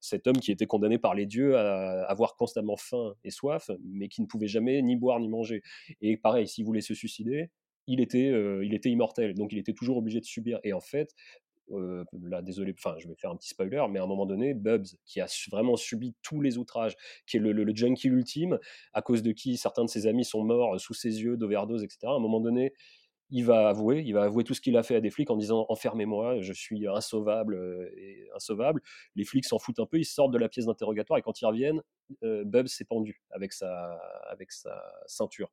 [0.00, 4.08] cet homme qui était condamné par les dieux à avoir constamment faim et soif, mais
[4.08, 5.62] qui ne pouvait jamais ni boire ni manger.
[6.02, 7.50] Et pareil, s'il voulait se suicider,
[7.86, 8.30] il était,
[8.62, 10.60] il était immortel, donc il était toujours obligé de subir.
[10.64, 11.14] Et en fait,
[11.72, 14.86] euh, là, désolé, je vais faire un petit spoiler, mais à un moment donné, Bubs,
[15.04, 18.58] qui a vraiment subi tous les outrages, qui est le, junkie ultime,
[18.92, 21.98] à cause de qui certains de ses amis sont morts sous ses yeux d'overdose, etc.
[22.04, 22.72] À un moment donné,
[23.30, 25.36] il va avouer, il va avouer tout ce qu'il a fait à des flics en
[25.36, 28.80] disant enfermez-moi, je suis insauvable euh, et insauvable.
[29.16, 31.46] Les flics s'en foutent un peu, ils sortent de la pièce d'interrogatoire et quand ils
[31.46, 31.82] reviennent,
[32.22, 33.98] euh, Bubs s'est pendu avec sa,
[34.30, 35.50] avec sa ceinture.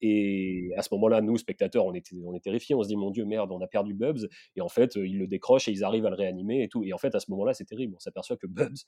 [0.00, 3.10] Et à ce moment-là, nous, spectateurs, on était, on est terrifiés, on se dit mon
[3.10, 4.26] Dieu, merde, on a perdu Bubs.
[4.56, 6.84] Et en fait, ils le décrochent et ils arrivent à le réanimer et tout.
[6.84, 7.94] Et en fait, à ce moment-là, c'est terrible.
[7.96, 8.78] On s'aperçoit que Bubs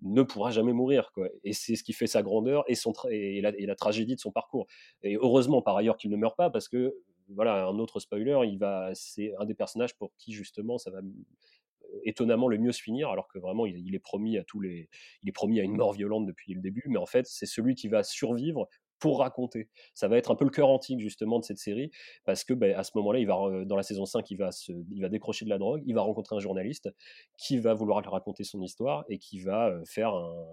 [0.00, 1.10] ne pourra jamais mourir.
[1.12, 1.28] Quoi.
[1.44, 4.20] Et c'est ce qui fait sa grandeur et, son et, la, et la tragédie de
[4.20, 4.66] son parcours.
[5.02, 6.94] Et heureusement, par ailleurs, qu'il ne meurt pas parce que
[7.28, 11.00] voilà, un autre spoiler, il va, c'est un des personnages pour qui justement ça va
[12.04, 14.88] étonnamment le mieux se finir, alors que vraiment il, est promis à tous les,
[15.22, 17.74] il est promis à une mort violente depuis le début, mais en fait c'est celui
[17.74, 19.68] qui va survivre pour raconter.
[19.94, 21.90] Ça va être un peu le cœur antique justement de cette série,
[22.24, 24.72] parce que ben, à ce moment-là, il va dans la saison 5, il va, se,
[24.90, 26.88] il va décrocher de la drogue, il va rencontrer un journaliste
[27.36, 30.46] qui va vouloir raconter son histoire et qui va faire un,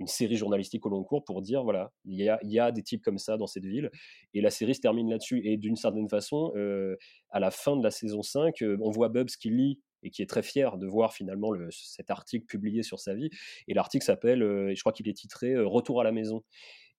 [0.00, 2.82] une série journalistique au long cours pour dire voilà, il y a, y a, des
[2.82, 3.90] types comme ça dans cette ville.
[4.34, 5.42] Et la série se termine là-dessus.
[5.44, 6.96] Et d'une certaine façon, euh,
[7.28, 10.22] à la fin de la saison 5, euh, on voit Bubs qui lit et qui
[10.22, 13.28] est très fier de voir finalement le, cet article publié sur sa vie.
[13.68, 16.42] Et l'article s'appelle, euh, je crois qu'il est titré Retour à la maison.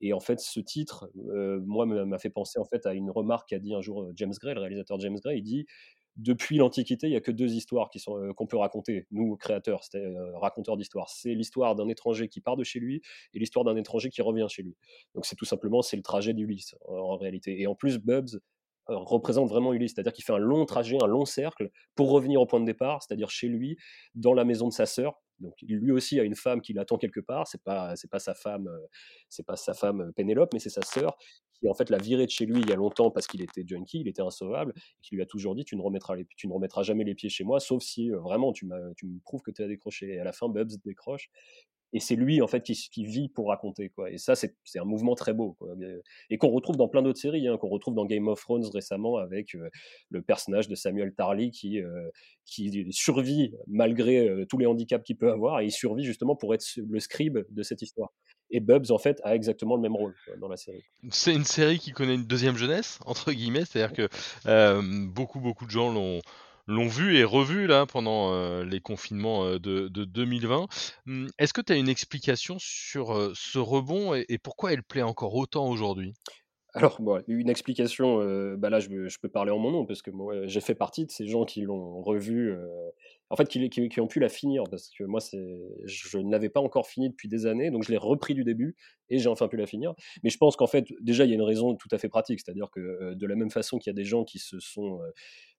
[0.04, 3.60] Et en fait, ce titre, moi, m'a fait penser en fait à une remarque qu'a
[3.60, 5.38] dit un jour James Gray, le réalisateur James Gray.
[5.38, 5.68] Il dit
[6.18, 10.38] depuis l'Antiquité, il n'y a que deux histoires euh, qu'on peut raconter, nous, créateurs, euh,
[10.38, 11.10] raconteurs d'histoire.
[11.10, 13.02] C'est l'histoire d'un étranger qui part de chez lui
[13.34, 14.76] et l'histoire d'un étranger qui revient chez lui.
[15.16, 17.62] Donc c'est tout simplement, c'est le trajet d'Ulysse, en, réalité.
[17.62, 18.36] Et en plus, Bubs
[18.90, 22.42] euh, représente vraiment Ulysse, c'est-à-dire qu'il fait un long trajet, un long cercle pour revenir
[22.42, 23.78] au point de départ, c'est-à-dire chez lui,
[24.14, 25.22] dans la maison de sa sœur.
[25.40, 27.48] Donc lui aussi a une femme qui l'attend quelque part.
[27.48, 28.70] C'est pas c'est pas sa femme,
[29.28, 31.18] c'est pas sa femme Pénélope, mais c'est sa sœur
[31.62, 33.64] qui en fait l'a viré de chez lui il y a longtemps parce qu'il était
[33.66, 36.48] junkie, il était insauvable, et qui lui a toujours dit tu ne remettras, les, tu
[36.48, 39.52] ne remettras jamais les pieds chez moi, sauf si vraiment tu, tu me prouves que
[39.52, 40.16] tu as décroché.
[40.16, 41.30] Et à la fin, Bubs décroche.
[41.94, 44.10] Et c'est lui en fait qui, qui, vit pour raconter quoi.
[44.10, 45.70] Et ça c'est un mouvement très beau quoi.
[46.30, 49.18] Et qu'on retrouve dans plein d'autres séries, hein, qu'on retrouve dans Game of Thrones récemment
[49.18, 49.56] avec
[50.10, 51.80] le personnage de Samuel Tarly qui
[52.46, 56.66] qui survit malgré tous les handicaps qu'il peut avoir et il survit justement pour être
[56.78, 58.12] le scribe de cette histoire.
[58.52, 60.84] Et Bubs, en fait, a exactement le même rôle dans la série.
[61.10, 64.10] C'est une série qui connaît une deuxième jeunesse, entre guillemets, c'est-à-dire que
[64.46, 66.20] euh, beaucoup, beaucoup de gens l'ont
[66.72, 70.68] l'ont vu et revu là pendant les confinements de, 2020.
[71.06, 75.36] Mmh, est-ce que tu as une explication sur ce rebond et, pourquoi elle plaît encore
[75.36, 76.14] autant aujourd'hui?
[76.74, 78.18] Alors, une explication,
[78.58, 81.12] bah là, je, peux parler en mon nom, parce que moi, j'ai fait partie de
[81.12, 82.56] ces gens qui l'ont revu,
[83.30, 85.22] en fait, qui, ont pu la finir, parce que moi,
[85.86, 88.76] je ne l'avais pas encore fini depuis des années, donc je l'ai repris du début
[89.12, 89.94] et j'ai enfin pu la finir.
[90.24, 92.40] Mais je pense qu'en fait, déjà, il y a une raison tout à fait pratique,
[92.40, 95.02] c'est-à-dire que euh, de la même façon qu'il y a des gens qui se sont
[95.02, 95.12] euh,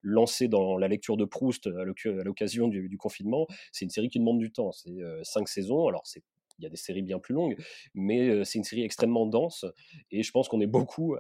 [0.03, 1.85] lancés dans la lecture de Proust à
[2.25, 4.73] l'occasion du, confinement, c'est une série qui demande du temps.
[4.73, 6.23] C'est euh, cinq saisons, alors c'est
[6.59, 7.57] il y a des séries bien plus longues,
[7.95, 9.65] mais c'est une série extrêmement dense.
[10.11, 11.17] Et je pense qu'on est beaucoup,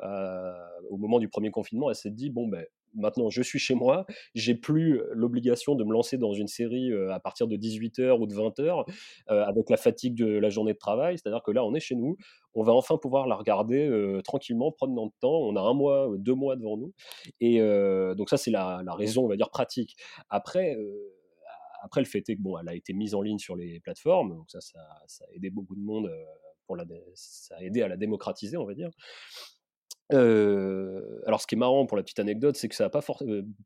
[0.90, 2.64] au moment du premier confinement, à s'être dit bon, ben,
[2.94, 7.20] maintenant je suis chez moi, j'ai plus l'obligation de me lancer dans une série à
[7.20, 8.84] partir de 18h ou de 20h
[9.28, 11.18] avec la fatigue de la journée de travail.
[11.18, 12.16] C'est-à-dire que là, on est chez nous,
[12.54, 15.40] on va enfin pouvoir la regarder tranquillement, prendre notre temps.
[15.40, 16.92] On a un mois, deux mois devant nous.
[17.40, 17.60] Et
[18.16, 19.96] donc ça, c'est la, raison, on va dire, pratique.
[20.28, 20.76] Après,
[21.82, 24.30] après, le fait est que bon, elle a été mise en ligne sur les plateformes,
[24.36, 26.10] donc ça, ça, ça a aidé beaucoup de monde
[26.66, 28.90] pour la, ça a aidé à la démocratiser, on va dire
[30.12, 33.00] alors, ce qui est marrant pour la petite anecdote, c'est que ça a pas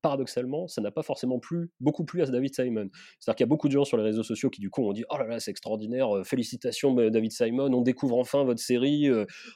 [0.02, 2.88] paradoxalement, ça n'a pas forcément plu, beaucoup plu à David Simon.
[3.18, 4.92] C'est-à-dire qu'il y a beaucoup de gens sur les réseaux sociaux qui, du coup, ont
[4.92, 9.08] dit Oh là là, c'est extraordinaire, félicitations, David Simon, on découvre enfin votre série,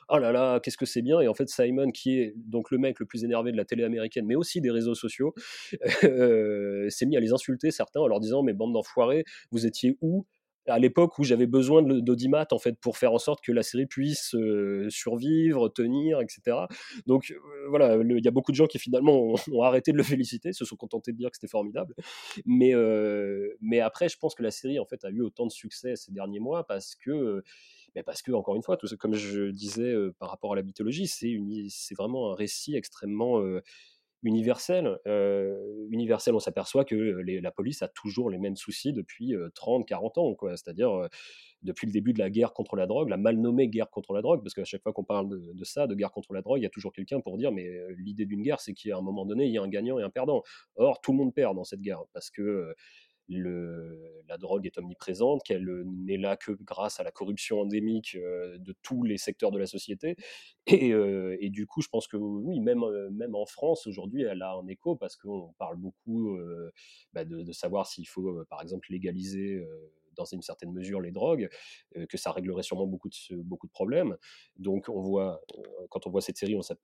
[0.09, 1.20] oh là là, qu'est-ce que c'est bien.
[1.20, 3.85] Et en fait, Simon, qui est donc le mec le plus énervé de la télé
[3.85, 5.35] américaine, mais aussi des réseaux sociaux,
[6.03, 10.26] s'est mis à les insulter, certains, en leur disant Mais bande d'enfoirés, vous étiez où
[10.66, 13.87] à l'époque où j'avais besoin d'audimat en fait pour faire en sorte que la série
[13.87, 14.35] puisse
[14.88, 16.59] survivre, tenir, etc.
[17.07, 17.35] Donc
[17.68, 20.64] voilà, il y a beaucoup de gens qui finalement ont, arrêté de le féliciter, se
[20.64, 21.94] sont contentés de dire que c'était formidable.
[22.46, 22.73] Mais
[23.61, 26.12] mais après, je pense que la série en fait a eu autant de succès ces
[26.12, 27.42] derniers mois parce que
[27.94, 31.07] mais parce que encore une fois, tout comme je disais par rapport à la mythologie,
[31.09, 33.40] c'est vraiment un récit extrêmement
[34.22, 34.98] universel.
[35.06, 40.18] Euh, universel, on s'aperçoit que la police a toujours les mêmes soucis depuis 30, 40
[40.18, 40.37] ans.
[40.50, 41.09] C'est-à-dire
[41.62, 44.22] depuis le début de la guerre contre la drogue, la mal nommée guerre contre la
[44.22, 46.64] drogue, parce qu'à chaque fois qu'on parle de, ça, de guerre contre la drogue, il
[46.64, 49.46] y a toujours quelqu'un pour dire, mais l'idée d'une guerre, c'est qu'à un moment donné,
[49.46, 50.42] il y a un gagnant et un perdant.
[50.76, 52.74] Or, tout le monde perd dans cette guerre, parce que
[53.31, 59.03] la drogue est omniprésente, qu'elle n'est là que grâce à la corruption endémique de tous
[59.03, 60.16] les secteurs de la société.
[60.66, 64.55] Et, et, du coup, je pense que oui, même, même en France, aujourd'hui, elle a
[64.55, 66.38] un écho parce qu'on parle beaucoup
[67.12, 69.64] bah, de, savoir s'il faut, par exemple, légaliser
[70.20, 71.48] dans une certaine mesure les drogues,
[72.09, 74.16] que ça réglerait sûrement beaucoup de, beaucoup de problèmes.
[74.56, 75.40] Donc on voit,
[75.88, 76.74] quand on voit cette série, on, ça,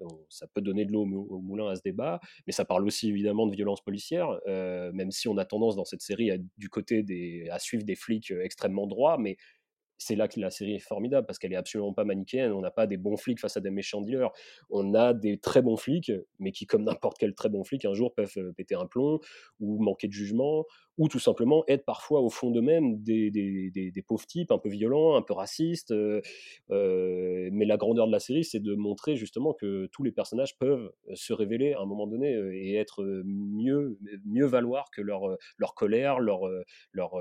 [0.54, 3.54] peut donner de l'eau au, moulin à ce débat, mais ça parle aussi évidemment de
[3.54, 7.58] violence policière, même si on a tendance dans cette série à, du côté des, à
[7.58, 9.36] suivre des flics extrêmement droits, mais
[9.98, 12.52] c'est là que la série est formidable parce qu'elle est absolument pas manichéenne.
[12.52, 14.30] On n'a pas des bons flics face à des méchants dealers.
[14.70, 17.94] On a des très bons flics, mais qui, comme n'importe quel très bon flic, un
[17.94, 19.20] jour peuvent péter un plomb
[19.60, 20.64] ou manquer de jugement
[20.98, 24.70] ou tout simplement être parfois au fond d'eux-mêmes des, des, des, pauvres types un peu
[24.70, 25.90] violents, un peu racistes.
[25.90, 26.22] Euh,
[26.70, 30.56] euh, mais la grandeur de la série, c'est de montrer justement que tous les personnages
[30.56, 35.36] peuvent se révéler à un moment donné euh, et être mieux, mieux valoir que leur,
[35.58, 36.40] leur colère, leur,
[36.92, 37.16] leur,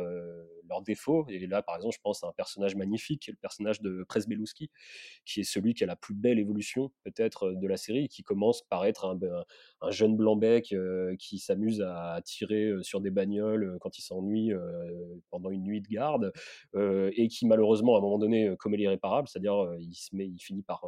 [0.70, 1.26] leurs défauts.
[1.30, 4.06] Et là, par exemple, je pense à un personnage magnifique, qui est le personnage de
[4.08, 4.70] Presbelouski,
[5.26, 8.62] qui est celui qui a la plus belle évolution peut-être de la série, qui commence
[8.62, 9.20] par être un,
[9.82, 10.74] un, jeune blanc-bec
[11.20, 15.82] qui s'amuse à tirer sur des bagnoles euh, quand il s'ennuie euh, pendant une nuit
[15.82, 16.32] de garde
[16.76, 20.40] euh, et qui malheureusement à un moment donné commet l'irréparable, c'est-à-dire il se met, il
[20.40, 20.86] finit par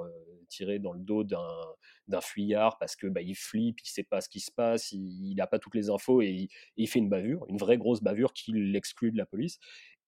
[0.49, 4.29] tirer dans le dos d'un fuyard parce que bah, il flippe, il sait pas ce
[4.29, 7.57] qui se passe, il n'a pas toutes les infos et il, fait une bavure, une
[7.57, 9.59] vraie grosse bavure qui l'exclut de la police.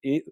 [0.02, 0.24] Et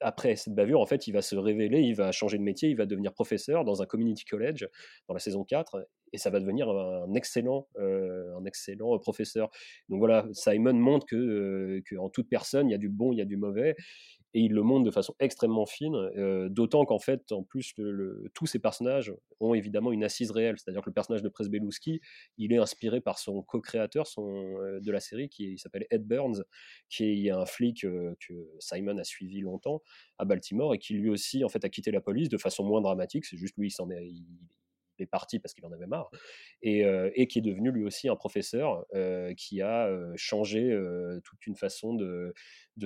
[0.00, 2.76] après cette bavure, en fait, il va se révéler, il va changer de métier, il
[2.76, 4.68] va devenir professeur dans un community college
[5.08, 9.50] dans la saison 4, et ça va devenir un excellent, euh, un excellent professeur.
[9.88, 13.18] Donc voilà, Simon montre euh, que en toute personne, il y a du bon, il
[13.18, 13.76] y a du mauvais,
[14.34, 17.74] et il le montre de façon extrêmement fine, euh, d'autant qu'en fait, en plus,
[18.34, 22.00] tous ces personnages ont évidemment une assise réelle, c'est-à-dire que le personnage de Presbelouski,
[22.38, 26.44] il est inspiré par son co-créateur euh, de la série, qui s'appelle Ed Burns,
[26.88, 29.82] qui est un flic euh, que Simon a suivi longtemps
[30.18, 32.80] à Baltimore, et qui lui aussi, en fait, a quitté la police de façon moins
[32.80, 34.08] dramatique, c'est juste lui, il s'en est,
[34.98, 36.10] est parti parce qu'il en avait marre,
[36.62, 38.84] et, qui est devenu lui aussi un professeur
[39.36, 40.76] qui a changé
[41.24, 42.34] toute une façon de,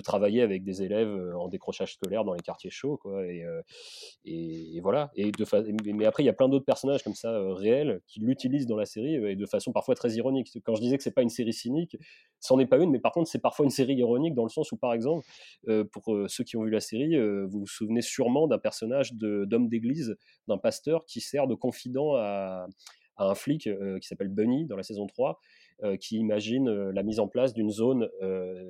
[0.03, 2.97] travailler avec des élèves en décrochage scolaire dans les quartiers chauds.
[2.97, 5.11] Quoi, et, voilà.
[5.14, 8.66] Et de mais après, il y a plein d'autres personnages comme ça réels qui l'utilisent
[8.66, 10.51] dans la série et de façon parfois très ironique.
[10.64, 11.97] Quand je disais que c'est pas une série cynique,
[12.40, 14.71] c'en est pas une, mais par contre, c'est parfois une série ironique dans le sens
[14.73, 15.27] où, par exemple,
[15.92, 20.16] pour ceux qui ont vu la série, vous vous souvenez sûrement d'un personnage d'homme d'église,
[20.49, 22.66] d'un pasteur qui sert de confident à,
[23.16, 25.38] à un flic qui s'appelle Bunny dans la saison 3
[26.00, 28.09] qui imagine la mise en place d'une zone,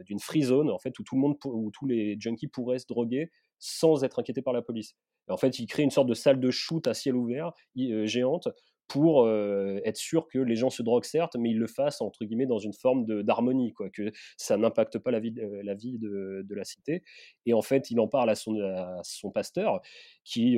[0.07, 2.87] d'une free zone, en fait, où tout le monde, où tous les junkies pourraient se
[2.89, 4.97] droguer sans être inquiétés par la police.
[5.29, 8.49] en fait, il crée une sorte de salle de shoot à ciel ouvert, géante,
[8.89, 12.47] pour être sûr que les gens se droguent certes, mais ils le fassent entre guillemets
[12.47, 16.65] dans une forme d'harmonie, quoi, que ça n'impacte pas la vie, la, vie de, la
[16.65, 17.03] cité.
[17.47, 19.81] Et en fait, il en parle à son, à son pasteur,
[20.25, 20.57] qui,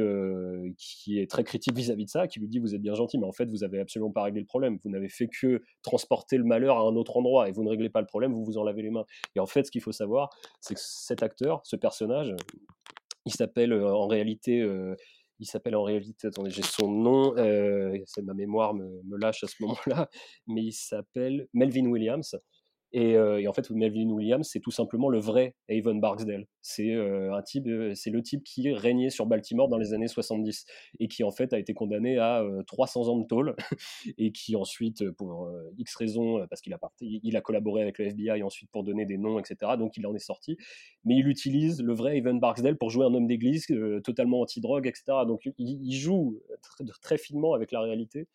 [0.76, 3.26] qui est très critique vis-à-vis de ça, qui lui dit vous êtes bien gentil, mais
[3.26, 4.78] en fait vous avez absolument pas réglé le problème.
[4.82, 7.90] Vous n'avez fait que transporter le malheur à un autre endroit et vous ne réglez
[7.90, 9.04] pas le problème, vous vous en lavez les mains.
[9.36, 12.34] Et en fait, ce qu'il faut savoir, c'est que cet acteur, ce personnage,
[13.26, 14.62] il s'appelle en réalité
[15.38, 19.46] il s'appelle en réalité, attendez, j'ai son nom, euh, ma mémoire me, me, lâche à
[19.46, 20.08] ce moment-là,
[20.46, 22.36] mais il s'appelle Melvin Williams.
[22.92, 26.46] Et, en fait, Melvin Williams, c'est tout simplement le vrai Avon Barksdale.
[26.62, 30.64] C'est un type, c'est le type qui régnait sur Baltimore dans les années 70
[31.00, 33.56] et qui en fait a été condamné à 300 ans de tôle
[34.18, 38.42] et qui ensuite, pour X raisons, parce qu'il a, il a collaboré avec le FBI
[38.42, 39.72] ensuite pour donner des noms, etc.
[39.78, 40.56] Donc il en est sorti.
[41.04, 43.66] Mais il utilise le vrai Avon Barksdale pour jouer un homme d'église
[44.02, 45.18] totalement anti-drogue, etc.
[45.26, 46.40] Donc il, joue
[47.02, 48.28] très finement avec la réalité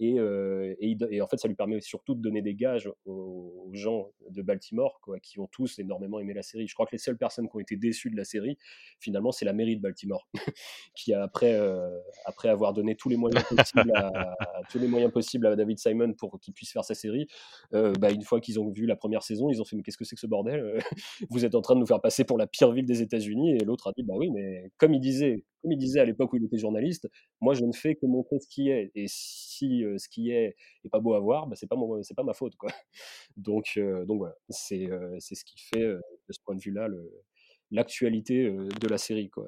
[0.00, 4.40] euh, et, en fait, ça lui permet surtout de donner des gages aux, gens de
[4.42, 6.66] Baltimore, qui ont tous énormément aimé la série.
[6.66, 8.56] Je crois que les seules personnes qui ont été déçues de la série,
[8.98, 10.26] finalement, c'est la mairie de Baltimore,
[10.94, 14.36] qui euh, après avoir donné tous les moyens possibles à,
[14.70, 17.26] tous les moyens possibles à David Simon pour qu'il puisse faire sa série,
[17.74, 19.98] euh, bah, une fois qu'ils ont vu la première saison, ils ont fait mais qu'est-ce
[19.98, 20.78] que c'est que ce bordel?
[21.30, 23.56] Vous êtes en train de nous faire passer pour la pire ville des États-Unis?
[23.56, 26.32] Et l'autre a dit bah oui, mais comme il disait, comme il disait à l'époque
[26.32, 27.08] où il était journaliste,
[27.40, 28.90] moi je ne fais que montrer ce qui est.
[28.94, 32.14] Et si euh, ce qui est n'est pas beau à voir, bah, c'est pas c'est
[32.14, 32.70] pas ma faute quoi.
[33.36, 36.88] Donc euh, donc voilà, c'est euh, c'est ce qui fait de ce point de vue-là
[37.70, 39.46] l'actualité de la série quoi.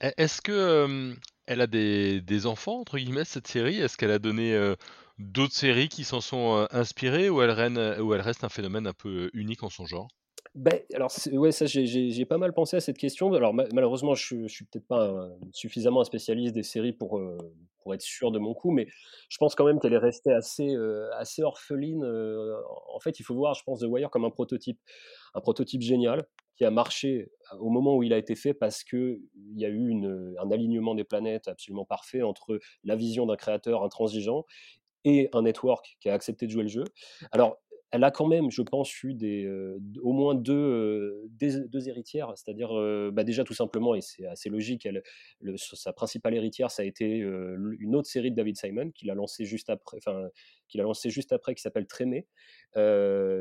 [0.00, 1.14] Est-ce que
[1.46, 3.78] elle a des, des, enfants entre guillemets cette série?
[3.78, 4.74] Est-ce qu'elle a donné
[5.18, 9.68] d'autres séries qui s'en sont inspirées ou elle reste un phénomène un peu unique en
[9.68, 10.08] son genre?
[10.54, 13.32] Ben, alors, ouais, ça, j'ai pas mal pensé à cette question.
[13.32, 17.38] Alors, malheureusement, je, je suis peut-être pas suffisamment un spécialiste des séries pour, euh,
[17.78, 18.86] pour être sûr de mon coup, mais
[19.30, 22.04] je pense quand même qu'elle est restée assez, euh, assez orpheline.
[22.04, 22.54] Euh,
[22.94, 24.78] en fait, il faut voir, je pense, The Wire comme un prototype.
[25.34, 29.22] Un prototype génial qui a marché au moment où il a été fait parce qu'il
[29.54, 33.82] y a eu une, un alignement des planètes absolument parfait entre la vision d'un créateur
[33.82, 34.44] intransigeant
[35.04, 36.84] et un network qui a accepté de jouer le jeu.
[37.32, 37.56] Alors,
[37.92, 39.46] elle a quand même, je pense, eu des,
[40.00, 42.70] au moins deux, deux, héritières, c'est-à-dire
[43.12, 44.88] bah déjà tout simplement, et c'est assez logique,
[45.56, 49.44] sa principale héritière, ça a été une autre série de David Simon qu'il a lancé
[49.44, 49.98] juste après,
[50.68, 52.26] qu'il a lancé juste après, qui s'appelle Trémé,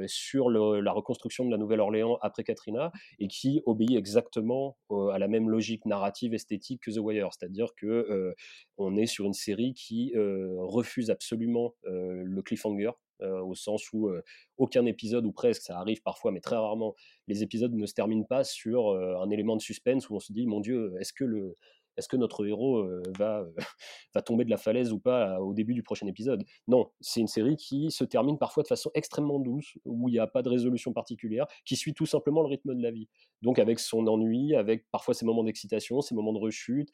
[0.07, 4.77] sur la reconstruction de la Nouvelle-Orléans après Katrina, et qui obéit exactement
[5.13, 8.35] à la même logique narrative esthétique que The Wire, c'est-à-dire que
[8.77, 14.21] on est sur une série qui refuse absolument le cliffhanger, euh, au sens où euh,
[14.57, 16.95] aucun épisode, ou presque, ça arrive parfois, mais très rarement,
[17.27, 20.33] les épisodes ne se terminent pas sur euh, un élément de suspense où on se
[20.33, 21.55] dit, mon Dieu, est-ce que
[21.97, 22.87] est-ce que notre héros
[23.19, 23.45] va,
[24.15, 26.41] va tomber de la falaise ou pas au début du prochain épisode?
[26.69, 30.19] Non, c'est une série qui se termine parfois de façon extrêmement douce, où il n'y
[30.19, 33.09] a pas de résolution particulière, qui suit tout simplement le rythme de la vie.
[33.41, 36.89] Donc avec son ennui, avec parfois ses moments d'excitation, ses moments de rechute.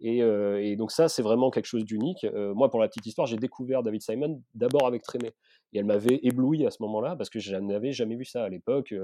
[0.00, 2.26] Et, et donc ça, c'est vraiment quelque chose d'unique.
[2.54, 5.30] moi, pour la petite histoire, j'ai découvert David Simon d'abord avec Trémé.
[5.72, 8.48] Et elle m'avait ébloui à ce moment-là, parce que je n'avais jamais vu ça à
[8.48, 8.94] l'époque.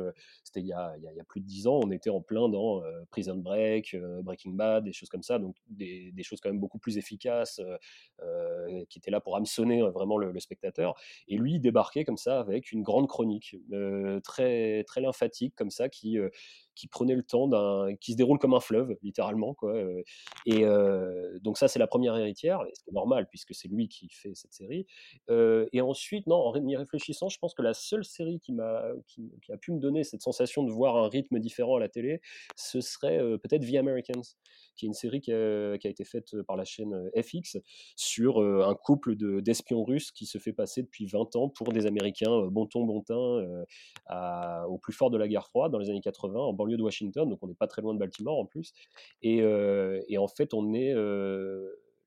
[0.45, 0.95] C'était il, y a,
[1.27, 5.09] plus de dix ans, on était en plein dans Prison Break, Breaking Bad, des choses
[5.09, 7.61] comme ça, donc des, choses quand même beaucoup plus efficaces,
[8.89, 10.95] qui étaient là pour hameçonner vraiment le, spectateur.
[11.27, 13.57] Et lui, il débarquait comme ça avec une grande chronique,
[14.23, 16.19] très lymphatique, comme ça, qui
[16.79, 19.75] qui prenait le temps d'un, qui se déroule comme un fleuve, littéralement, quoi.
[20.47, 20.65] Et
[21.43, 24.53] donc ça, c'est la première héritière, et c'est normal puisque c'est lui qui fait cette
[24.53, 24.87] série.
[25.29, 29.33] et ensuite, non, en y réfléchissant, je pense que la seule série qui m'a, qui,
[29.53, 32.21] a pu me donner cette sensation de voir un rythme différent à la télé,
[32.55, 34.37] ce serait peut-être The Americans,
[34.79, 37.59] qui est une série qui a, été faite par la chaîne FX
[37.97, 41.87] sur un couple de, d'espions russes qui se fait passer depuis 20 ans pour des
[41.87, 43.65] Américains bon ton, bon teint,
[44.69, 47.29] au plus fort de la guerre froide dans les années 80 en banlieue de Washington,
[47.29, 48.73] donc on n'est pas très loin de Baltimore en plus.
[49.23, 50.95] Et, et en fait, on est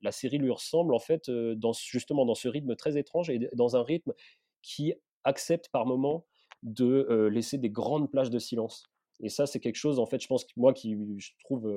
[0.01, 3.76] la série lui ressemble en fait dans, justement dans ce rythme très étrange et dans
[3.76, 4.13] un rythme
[4.61, 4.93] qui
[5.24, 6.26] accepte par moments
[6.63, 8.86] de laisser des grandes plages de silence.
[9.24, 11.72] Et ça, c'est quelque chose, en fait, je pense que moi, qui je trouve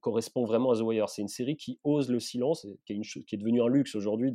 [0.00, 1.08] correspond vraiment à The Wire.
[1.08, 4.32] C'est une série qui ose le silence, qui est, devenue un luxe aujourd'hui,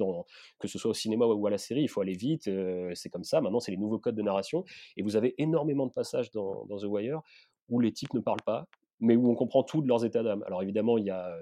[0.59, 1.81] que ce soit au cinéma ou à la série.
[1.81, 2.49] Il faut aller vite,
[2.93, 3.41] c'est comme ça.
[3.41, 4.63] Maintenant, c'est les nouveaux codes de narration.
[4.95, 7.21] Et vous avez énormément de passages dans, dans The Wire
[7.69, 8.67] où les types ne parlent pas,
[8.99, 10.43] mais où on comprend tout de leurs états d'âme.
[10.47, 11.37] Alors évidemment, il y a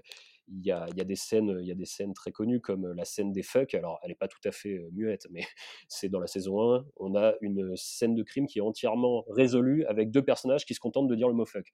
[0.47, 3.31] il y a, des scènes, il y a des scènes très connues comme la scène
[3.31, 3.73] des fuck.
[3.73, 5.41] Alors, elle n'est pas tout à fait muette, mais
[5.87, 6.85] c'est dans la saison 1.
[6.97, 10.79] On a une scène de crime qui est entièrement résolue avec deux personnages qui se
[10.79, 11.65] contentent de dire le mot fuck.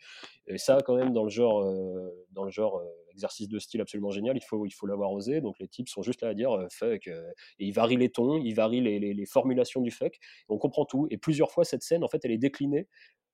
[0.47, 1.63] Et ça, quand même, dans le genre,
[2.31, 5.41] dans le genre exercice de style absolument génial, il faut, il faut l'avoir osé.
[5.41, 7.07] Donc, les types sont juste là à dire fuck.
[7.07, 7.13] et
[7.59, 10.17] ils varient les tons, ils varient les formulations du fuck.
[10.47, 11.07] on comprend tout.
[11.11, 12.87] Et plusieurs fois, cette scène, en fait, elle est déclinée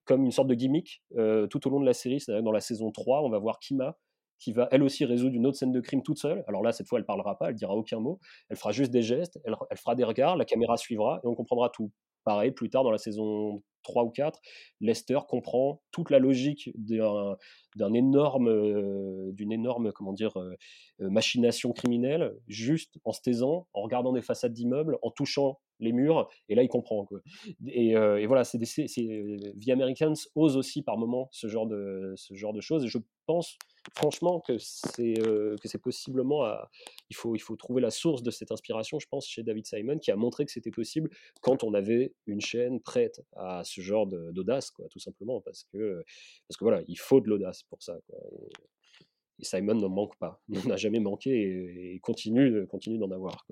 [0.05, 2.19] comme une sorte de gimmick tout au long de la série.
[2.19, 3.97] C'est-à-dire dans la saison 3, on va voir Kima
[4.39, 6.43] qui va elle aussi résoudre une autre scène de crime toute seule.
[6.47, 8.19] Alors là, cette fois, elle parlera pas, elle dira aucun mot,
[8.49, 11.69] elle fera juste des gestes, elle, fera des regards, la caméra suivra et on comprendra
[11.69, 11.91] tout.
[12.23, 14.39] Pareil, plus tard dans la saison 3 ou 4,
[14.81, 16.69] Lester comprend toute la logique
[17.79, 20.33] énorme, d'une énorme, comment dire,
[20.99, 26.30] machination criminelle, juste en se taisant, en regardant des façades d'immeubles, en touchant les murs,
[26.49, 27.05] et là il comprend.
[27.05, 27.21] Quoi.
[27.67, 32.15] Et, voilà, c'est The Americans ose aussi par moments ce genre de,
[32.61, 33.57] choses, et je pense
[33.95, 36.69] franchement que c'est que c'est possiblement à,
[37.09, 39.99] il faut il faut trouver la source de cette inspiration je pense chez David Simon
[39.99, 41.09] qui a montré que c'était possible
[41.41, 46.03] quand on avait une chaîne prête à ce genre d'audace tout simplement parce que
[46.47, 47.97] parce que voilà il faut de l'audace pour ça.
[47.97, 48.49] Et,
[49.39, 53.45] Simon n'en manque pas il n'en a jamais manqué et, continue continue d'en avoir.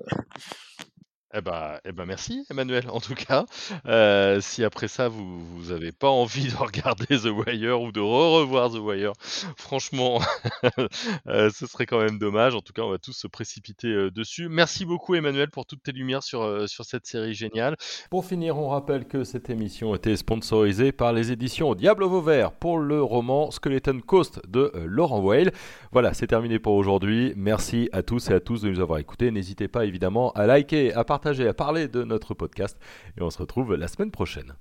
[1.37, 3.45] Eh ben, eh ben merci Emmanuel en tout cas.
[3.87, 7.99] Euh, si après ça vous vous avez pas envie de regarder The Wire ou de
[7.99, 9.11] re-revoir The Wire,
[9.57, 10.21] franchement,
[11.27, 12.55] euh, ce serait quand même dommage.
[12.55, 14.47] En tout cas, on va tous se précipiter euh, dessus.
[14.47, 17.75] Merci beaucoup Emmanuel pour toutes tes lumières sur, sur cette série géniale.
[18.09, 22.79] Pour finir, on rappelle que cette émission était sponsorisée par les éditions Diable Vauvert pour
[22.79, 25.51] le roman Skeleton Coast de Laurent Weil.
[25.91, 27.33] Voilà, c'est terminé pour aujourd'hui.
[27.35, 29.31] Merci à tous et à tous de nous avoir écoutés.
[29.31, 32.77] N'hésitez pas évidemment à liker, à à parler de notre podcast.
[33.17, 34.53] Et on se retrouve la semaine prochaine.